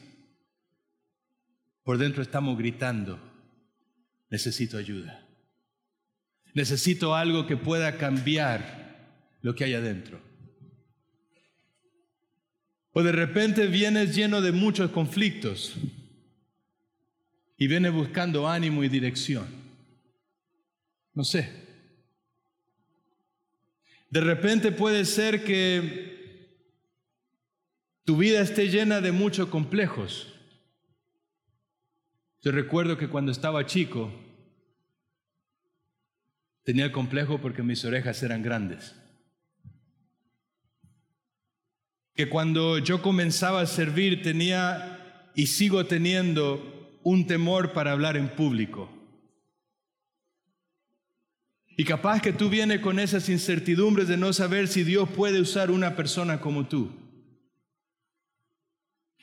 por 1.84 1.98
dentro 1.98 2.22
estamos 2.22 2.58
gritando, 2.58 3.20
necesito 4.30 4.78
ayuda. 4.78 5.28
Necesito 6.54 7.16
algo 7.16 7.48
que 7.48 7.58
pueda 7.58 7.98
cambiar 7.98 9.38
lo 9.42 9.56
que 9.56 9.64
hay 9.64 9.74
adentro. 9.74 10.22
O 12.92 13.02
de 13.02 13.12
repente 13.12 13.66
vienes 13.66 14.16
lleno 14.16 14.40
de 14.42 14.52
muchos 14.52 14.92
conflictos 14.92 15.74
y 17.64 17.68
vienes 17.68 17.94
buscando 17.94 18.46
ánimo 18.46 18.84
y 18.84 18.90
dirección. 18.90 19.48
No 21.14 21.24
sé. 21.24 21.50
De 24.10 24.20
repente 24.20 24.74
puede 24.74 25.06
ser 25.06 25.46
que 25.46 26.60
tu 28.04 28.18
vida 28.18 28.42
esté 28.42 28.68
llena 28.68 29.00
de 29.00 29.14
muchos 29.14 29.48
complejos. 29.48 30.28
Yo 32.42 32.52
recuerdo 32.52 32.98
que 32.98 33.08
cuando 33.08 33.32
estaba 33.32 33.66
chico 33.66 34.12
tenía 36.66 36.84
el 36.84 36.92
complejo 36.92 37.40
porque 37.40 37.64
mis 37.64 37.86
orejas 37.86 38.22
eran 38.24 38.44
grandes. 38.44 38.94
Que 42.14 42.28
cuando 42.28 42.80
yo 42.80 43.02
comenzaba 43.02 43.62
a 43.62 43.68
servir 43.68 44.22
tenía 44.22 45.32
y 45.34 45.48
sigo 45.48 45.86
teniendo 45.86 46.73
un 47.04 47.28
temor 47.28 47.74
para 47.74 47.92
hablar 47.92 48.18
en 48.18 48.30
público. 48.30 48.90
Y 51.76 51.86
capaz 51.86 52.22
que 52.22 52.34
tú 52.34 52.50
vienes 52.50 52.82
con 52.82 53.00
esas 53.00 53.30
incertidumbres 53.30 54.08
de 54.08 54.18
no 54.18 54.32
saber 54.32 54.68
si 54.68 54.84
Dios 54.84 55.10
puede 55.10 55.42
usar 55.42 55.72
una 55.72 55.96
persona 55.96 56.40
como 56.40 56.68
tú. 56.68 56.92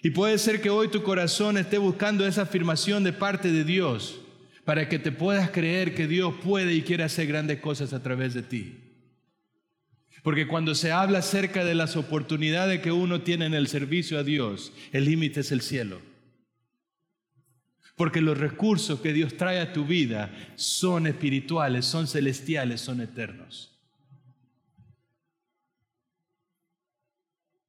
Y 0.03 0.11
puede 0.11 0.38
ser 0.38 0.61
que 0.61 0.71
hoy 0.71 0.88
tu 0.88 1.03
corazón 1.03 1.59
esté 1.59 1.79
buscando 1.79 2.27
esa 2.27 2.43
afirmación 2.43 3.05
de 3.05 3.12
parte 3.12 3.53
de 3.53 3.64
Dios 3.64 4.21
para 4.64 4.88
que 4.88 4.99
te 4.99 5.12
puedas 5.12 5.51
creer 5.51 5.95
que 5.95 6.07
Dios 6.07 6.35
puede 6.43 6.75
y 6.75 6.83
quiere 6.83 7.05
hacer 7.05 7.27
grandes 7.27 7.61
cosas 7.61 7.93
a 7.93 8.03
través 8.03 8.35
de 8.35 8.43
ti. 8.43 8.79
Porque 10.23 10.47
cuando 10.47 10.75
se 10.75 10.93
habla 10.93 11.19
acerca 11.19 11.64
de 11.64 11.75
las 11.75 11.97
oportunidades 11.97 12.81
que 12.81 12.93
uno 12.93 13.23
tiene 13.23 13.47
en 13.47 13.55
el 13.55 13.69
servicio 13.69 14.19
a 14.19 14.23
Dios, 14.23 14.73
el 14.93 15.05
límite 15.05 15.40
es 15.40 15.53
el 15.53 15.61
cielo. 15.61 16.10
Porque 18.01 18.23
los 18.23 18.39
recursos 18.39 18.99
que 19.01 19.13
Dios 19.13 19.37
trae 19.37 19.61
a 19.61 19.75
tu 19.75 19.85
vida 19.85 20.35
son 20.55 21.07
espirituales, 21.07 21.85
son 21.85 22.07
celestiales, 22.07 22.81
son 22.81 23.03
eternos. 23.03 23.79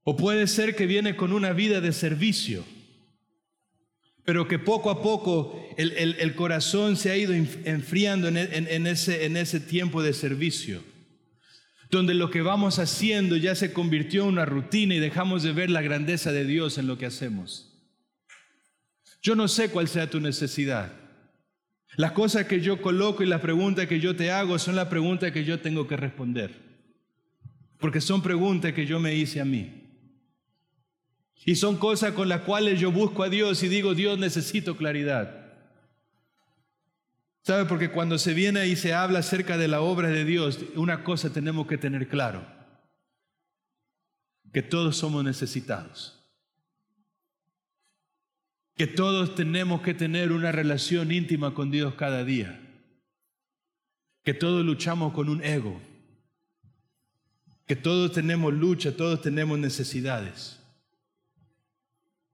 O 0.04 0.16
puede 0.16 0.48
ser 0.48 0.74
que 0.74 0.86
viene 0.86 1.18
con 1.18 1.34
una 1.34 1.52
vida 1.52 1.82
de 1.82 1.92
servicio, 1.92 2.64
pero 4.24 4.48
que 4.48 4.58
poco 4.58 4.90
a 4.90 5.02
poco 5.02 5.68
el, 5.76 6.34
corazón 6.36 6.96
se 6.96 7.12
ha 7.12 7.18
ido 7.18 7.34
enfriando 7.34 8.30
en, 8.30 8.88
ese, 8.88 9.26
en 9.26 9.36
ese 9.36 9.60
tiempo 9.60 10.02
de 10.02 10.14
servicio, 10.14 10.82
donde 11.90 12.14
lo 12.14 12.32
que 12.32 12.42
vamos 12.42 12.80
haciendo 12.80 13.36
ya 13.36 13.54
se 13.54 13.74
convirtió 13.74 14.24
en 14.24 14.30
una 14.30 14.46
rutina 14.46 14.96
y 14.96 15.00
dejamos 15.00 15.44
de 15.44 15.52
ver 15.52 15.70
la 15.70 15.82
grandeza 15.82 16.32
de 16.32 16.46
Dios 16.46 16.78
en 16.78 16.88
lo 16.88 16.98
que 16.98 17.08
hacemos. 17.08 17.71
Yo 19.22 19.36
no 19.36 19.48
sé 19.48 19.70
cuál 19.70 19.88
sea 19.88 20.10
tu 20.10 20.20
necesidad. 20.20 20.92
Las 21.96 22.14
cosas 22.14 22.46
que 22.46 22.62
yo 22.62 22.82
coloco 22.82 23.24
y 23.24 23.28
las 23.28 23.42
preguntas 23.42 23.88
que 23.88 24.00
yo 24.00 24.16
te 24.16 24.32
hago 24.32 24.58
son 24.58 24.76
las 24.76 24.88
preguntas 24.88 25.32
que 25.32 25.44
yo 25.44 25.60
tengo 25.60 25.88
que 25.88 25.98
responder. 25.98 26.56
Porque 27.78 28.02
son 28.02 28.22
preguntas 28.22 28.74
que 28.74 28.86
yo 28.86 29.00
me 29.00 29.16
hice 29.16 29.42
a 29.42 29.46
mí. 29.46 29.82
Y 31.46 31.56
son 31.56 31.78
cosas 31.78 32.14
con 32.14 32.30
las 32.30 32.42
cuales 32.42 32.80
yo 32.80 32.92
busco 32.92 33.24
a 33.24 33.30
Dios 33.30 33.62
y 33.64 33.68
digo, 33.68 33.96
Dios 33.96 34.18
necesito 34.18 34.78
claridad. 34.78 35.42
¿Sabe? 37.44 37.66
Porque 37.66 37.90
cuando 37.90 38.20
se 38.20 38.34
viene 38.36 38.68
y 38.68 38.76
se 38.76 38.94
habla 38.94 39.20
acerca 39.20 39.58
de 39.58 39.68
la 39.68 39.82
obra 39.82 40.10
de 40.10 40.26
Dios, 40.26 40.60
una 40.76 41.04
cosa 41.04 41.34
tenemos 41.34 41.66
que 41.66 41.80
tener 41.80 42.08
claro, 42.08 42.46
que 44.54 44.62
todos 44.62 44.98
somos 44.98 45.24
necesitados, 45.24 46.21
que 48.82 48.88
todos 48.88 49.36
tenemos 49.36 49.84
que 49.84 49.94
tener 49.94 50.32
una 50.32 50.52
relación 50.52 51.12
íntima 51.12 51.54
con 51.54 51.70
Dios 51.70 51.94
cada 51.94 52.24
día, 52.26 52.60
que 54.24 54.34
todos 54.34 54.66
luchamos 54.66 55.14
con 55.14 55.30
un 55.30 55.44
ego, 55.44 55.80
que 57.68 57.76
todos 57.76 58.12
tenemos 58.12 58.52
lucha, 58.52 58.98
todos 58.98 59.22
tenemos 59.22 59.60
necesidades. 59.60 60.60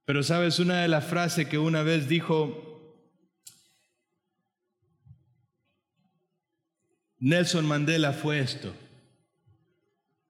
Pero 0.06 0.24
sabes, 0.24 0.58
una 0.60 0.82
de 0.82 0.88
las 0.88 1.04
frases 1.04 1.50
que 1.50 1.58
una 1.58 1.84
vez 1.84 2.08
dijo 2.08 3.04
Nelson 7.20 7.66
Mandela 7.66 8.14
fue 8.14 8.40
esto. 8.40 8.74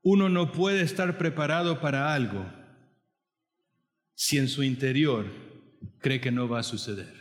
Uno 0.01 0.29
no 0.29 0.51
puede 0.51 0.81
estar 0.81 1.19
preparado 1.19 1.79
para 1.79 2.11
algo 2.11 2.43
si 4.15 4.39
en 4.39 4.47
su 4.47 4.63
interior 4.63 5.46
cree 5.99 6.21
que 6.21 6.31
no 6.31 6.47
va 6.47 6.59
a 6.59 6.63
suceder. 6.63 7.13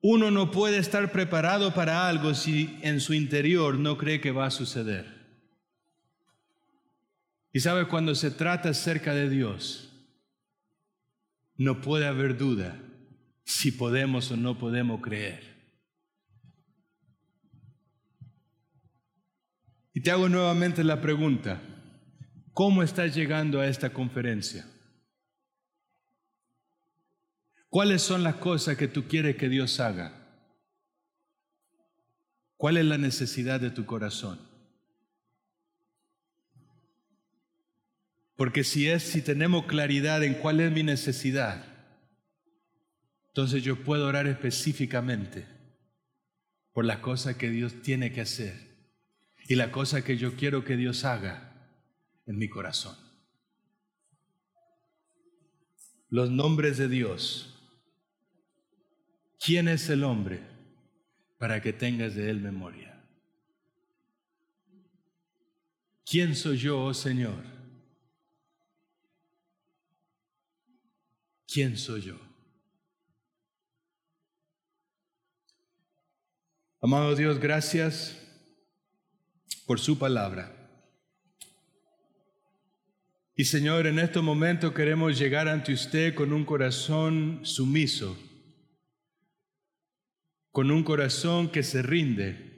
Uno 0.00 0.32
no 0.32 0.50
puede 0.50 0.78
estar 0.78 1.12
preparado 1.12 1.74
para 1.74 2.08
algo 2.08 2.34
si 2.34 2.76
en 2.82 3.00
su 3.00 3.14
interior 3.14 3.78
no 3.78 3.96
cree 3.96 4.20
que 4.20 4.32
va 4.32 4.46
a 4.46 4.50
suceder. 4.50 5.06
Y 7.52 7.60
sabe, 7.60 7.86
cuando 7.86 8.14
se 8.14 8.30
trata 8.30 8.70
acerca 8.70 9.14
de 9.14 9.28
Dios, 9.28 9.90
no 11.56 11.80
puede 11.80 12.06
haber 12.06 12.36
duda 12.36 12.76
si 13.44 13.70
podemos 13.70 14.30
o 14.32 14.36
no 14.36 14.58
podemos 14.58 15.00
creer. 15.00 15.52
Y 19.94 20.00
te 20.00 20.10
hago 20.10 20.28
nuevamente 20.28 20.82
la 20.82 21.00
pregunta, 21.00 21.60
¿cómo 22.52 22.82
estás 22.82 23.14
llegando 23.14 23.60
a 23.60 23.66
esta 23.66 23.92
conferencia? 23.92 24.66
¿Cuáles 27.72 28.02
son 28.02 28.22
las 28.22 28.34
cosas 28.34 28.76
que 28.76 28.86
tú 28.86 29.08
quieres 29.08 29.36
que 29.36 29.48
Dios 29.48 29.80
haga? 29.80 30.12
¿Cuál 32.58 32.76
es 32.76 32.84
la 32.84 32.98
necesidad 32.98 33.60
de 33.60 33.70
tu 33.70 33.86
corazón? 33.86 34.38
Porque 38.36 38.62
si 38.62 38.90
es 38.90 39.02
si 39.02 39.22
tenemos 39.22 39.64
claridad 39.64 40.22
en 40.22 40.34
cuál 40.34 40.60
es 40.60 40.70
mi 40.70 40.82
necesidad, 40.82 41.64
entonces 43.28 43.64
yo 43.64 43.82
puedo 43.82 44.06
orar 44.06 44.26
específicamente 44.26 45.46
por 46.74 46.84
las 46.84 46.98
cosas 46.98 47.36
que 47.36 47.48
Dios 47.48 47.80
tiene 47.80 48.12
que 48.12 48.20
hacer 48.20 48.54
y 49.48 49.54
la 49.54 49.72
cosa 49.72 50.04
que 50.04 50.18
yo 50.18 50.36
quiero 50.36 50.62
que 50.62 50.76
Dios 50.76 51.06
haga 51.06 51.70
en 52.26 52.36
mi 52.36 52.50
corazón. 52.50 52.98
Los 56.10 56.30
nombres 56.30 56.76
de 56.76 56.88
Dios. 56.88 57.51
¿Quién 59.44 59.66
es 59.66 59.88
el 59.88 60.04
hombre 60.04 60.40
para 61.36 61.60
que 61.60 61.72
tengas 61.72 62.14
de 62.14 62.30
él 62.30 62.40
memoria? 62.40 63.02
¿Quién 66.04 66.36
soy 66.36 66.58
yo, 66.58 66.80
oh 66.84 66.94
Señor? 66.94 67.42
¿Quién 71.52 71.76
soy 71.76 72.02
yo? 72.02 72.20
Amado 76.80 77.16
Dios, 77.16 77.40
gracias 77.40 78.16
por 79.66 79.80
su 79.80 79.98
palabra. 79.98 80.54
Y 83.34 83.44
Señor, 83.44 83.88
en 83.88 83.98
este 83.98 84.20
momento 84.20 84.72
queremos 84.72 85.18
llegar 85.18 85.48
ante 85.48 85.72
usted 85.72 86.14
con 86.14 86.32
un 86.32 86.44
corazón 86.44 87.40
sumiso, 87.42 88.16
con 90.52 90.70
un 90.70 90.84
corazón 90.84 91.50
que 91.50 91.62
se 91.62 91.82
rinde 91.82 92.52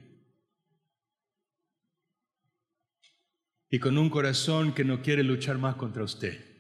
y 3.71 3.79
con 3.79 3.97
un 3.97 4.11
corazón 4.11 4.75
que 4.75 4.85
no 4.85 5.01
quiere 5.01 5.23
luchar 5.23 5.59
más 5.59 5.77
contra 5.77 6.03
usted. 6.03 6.53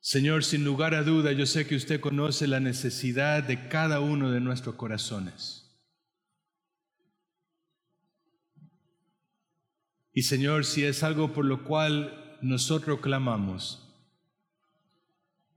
Señor, 0.00 0.44
sin 0.44 0.64
lugar 0.64 0.94
a 0.94 1.02
duda, 1.02 1.32
yo 1.32 1.44
sé 1.44 1.66
que 1.66 1.76
usted 1.76 2.00
conoce 2.00 2.46
la 2.46 2.60
necesidad 2.60 3.42
de 3.44 3.68
cada 3.68 4.00
uno 4.00 4.30
de 4.30 4.40
nuestros 4.40 4.74
corazones. 4.76 5.78
Y 10.12 10.22
Señor, 10.22 10.64
si 10.64 10.84
es 10.84 11.02
algo 11.02 11.34
por 11.34 11.44
lo 11.44 11.64
cual 11.64 12.38
nosotros 12.40 13.00
clamamos, 13.00 13.87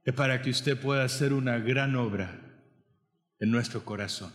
es 0.04 0.14
para 0.14 0.42
que 0.42 0.50
usted 0.50 0.80
pueda 0.80 1.04
hacer 1.04 1.34
una 1.34 1.60
gran 1.60 1.96
obra 1.96 2.40
en 3.40 3.52
nuestro 3.52 3.86
corazón. 3.86 4.34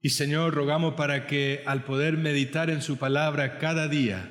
Y 0.00 0.10
Señor, 0.10 0.54
rogamos 0.54 0.94
para 0.94 1.26
que 1.26 1.64
al 1.66 1.82
poder 1.84 2.16
meditar 2.16 2.70
en 2.70 2.82
su 2.82 2.96
palabra 2.96 3.58
cada 3.58 3.88
día, 3.88 4.30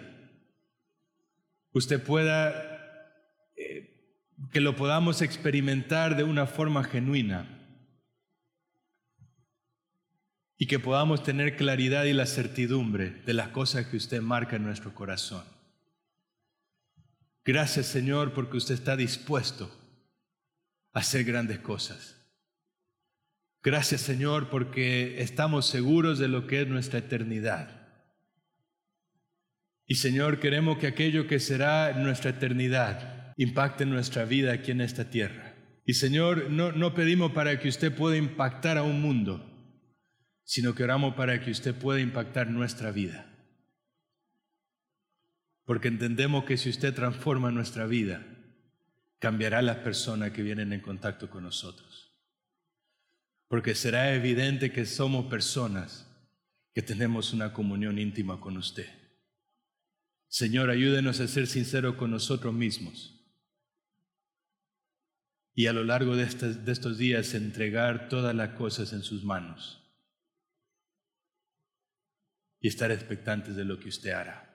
usted 1.73 2.01
pueda, 2.01 3.11
eh, 3.57 4.23
que 4.53 4.61
lo 4.61 4.77
podamos 4.77 5.21
experimentar 5.21 6.15
de 6.15 6.23
una 6.23 6.47
forma 6.47 6.85
genuina 6.85 7.55
y 10.57 10.67
que 10.67 10.79
podamos 10.79 11.23
tener 11.23 11.57
claridad 11.57 12.05
y 12.05 12.13
la 12.13 12.25
certidumbre 12.25 13.09
de 13.25 13.33
las 13.33 13.49
cosas 13.49 13.87
que 13.87 13.97
usted 13.97 14.21
marca 14.21 14.55
en 14.55 14.63
nuestro 14.63 14.93
corazón. 14.95 15.54
Gracias 17.45 17.85
Señor 17.85 18.33
porque 18.33 18.57
usted 18.57 18.73
está 18.73 18.97
dispuesto 18.97 19.71
a 20.93 20.99
hacer 20.99 21.23
grandes 21.23 21.59
cosas. 21.59 22.15
Gracias 23.61 24.01
Señor 24.01 24.49
porque 24.49 25.21
estamos 25.21 25.67
seguros 25.67 26.17
de 26.17 26.27
lo 26.27 26.47
que 26.47 26.61
es 26.63 26.67
nuestra 26.67 26.99
eternidad. 26.99 27.85
Y 29.85 29.95
Señor, 29.95 30.39
queremos 30.39 30.79
que 30.79 30.87
aquello 30.87 31.27
que 31.27 31.39
será 31.39 31.93
nuestra 31.93 32.31
eternidad 32.31 33.33
impacte 33.37 33.85
nuestra 33.85 34.25
vida 34.25 34.51
aquí 34.53 34.71
en 34.71 34.81
esta 34.81 35.11
tierra. 35.11 35.53
Y 35.85 35.93
Señor, 35.93 36.49
no, 36.49 36.71
no 36.71 36.95
pedimos 36.95 37.31
para 37.33 37.59
que 37.59 37.69
usted 37.69 37.95
pueda 37.95 38.17
impactar 38.17 38.79
a 38.79 38.83
un 38.83 38.99
mundo, 39.01 39.45
sino 40.43 40.73
que 40.73 40.83
oramos 40.83 41.13
para 41.13 41.39
que 41.41 41.51
usted 41.51 41.75
pueda 41.75 41.99
impactar 41.99 42.49
nuestra 42.49 42.89
vida. 42.89 43.34
Porque 45.65 45.87
entendemos 45.87 46.45
que 46.45 46.57
si 46.57 46.69
usted 46.69 46.93
transforma 46.93 47.51
nuestra 47.51 47.87
vida, 47.87 48.25
cambiará 49.19 49.61
las 49.61 49.77
personas 49.77 50.31
que 50.31 50.43
vienen 50.43 50.71
en 50.71 50.81
contacto 50.81 51.29
con 51.29 51.43
nosotros. 51.43 52.11
Porque 53.47 53.75
será 53.75 54.13
evidente 54.13 54.71
que 54.71 54.85
somos 54.85 55.25
personas 55.25 56.07
que 56.73 56.81
tenemos 56.81 57.33
una 57.33 57.53
comunión 57.53 57.97
íntima 57.97 58.39
con 58.39 58.57
usted. 58.57 58.89
Señor, 60.27 60.69
ayúdenos 60.69 61.19
a 61.19 61.27
ser 61.27 61.47
sinceros 61.47 61.95
con 61.95 62.11
nosotros 62.11 62.53
mismos. 62.53 63.13
Y 65.53 65.67
a 65.67 65.73
lo 65.73 65.85
largo 65.85 66.17
de, 66.17 66.23
estos 66.23 66.97
días 66.97 67.33
entregar 67.33 68.09
todas 68.09 68.35
las 68.35 68.49
cosas 68.55 68.91
en 68.91 69.01
sus 69.01 69.23
manos 69.23 69.81
y 72.59 72.67
estar 72.67 72.91
expectantes 72.91 73.55
de 73.55 73.63
lo 73.63 73.79
que 73.79 73.87
usted 73.87 74.11
hará. 74.11 74.54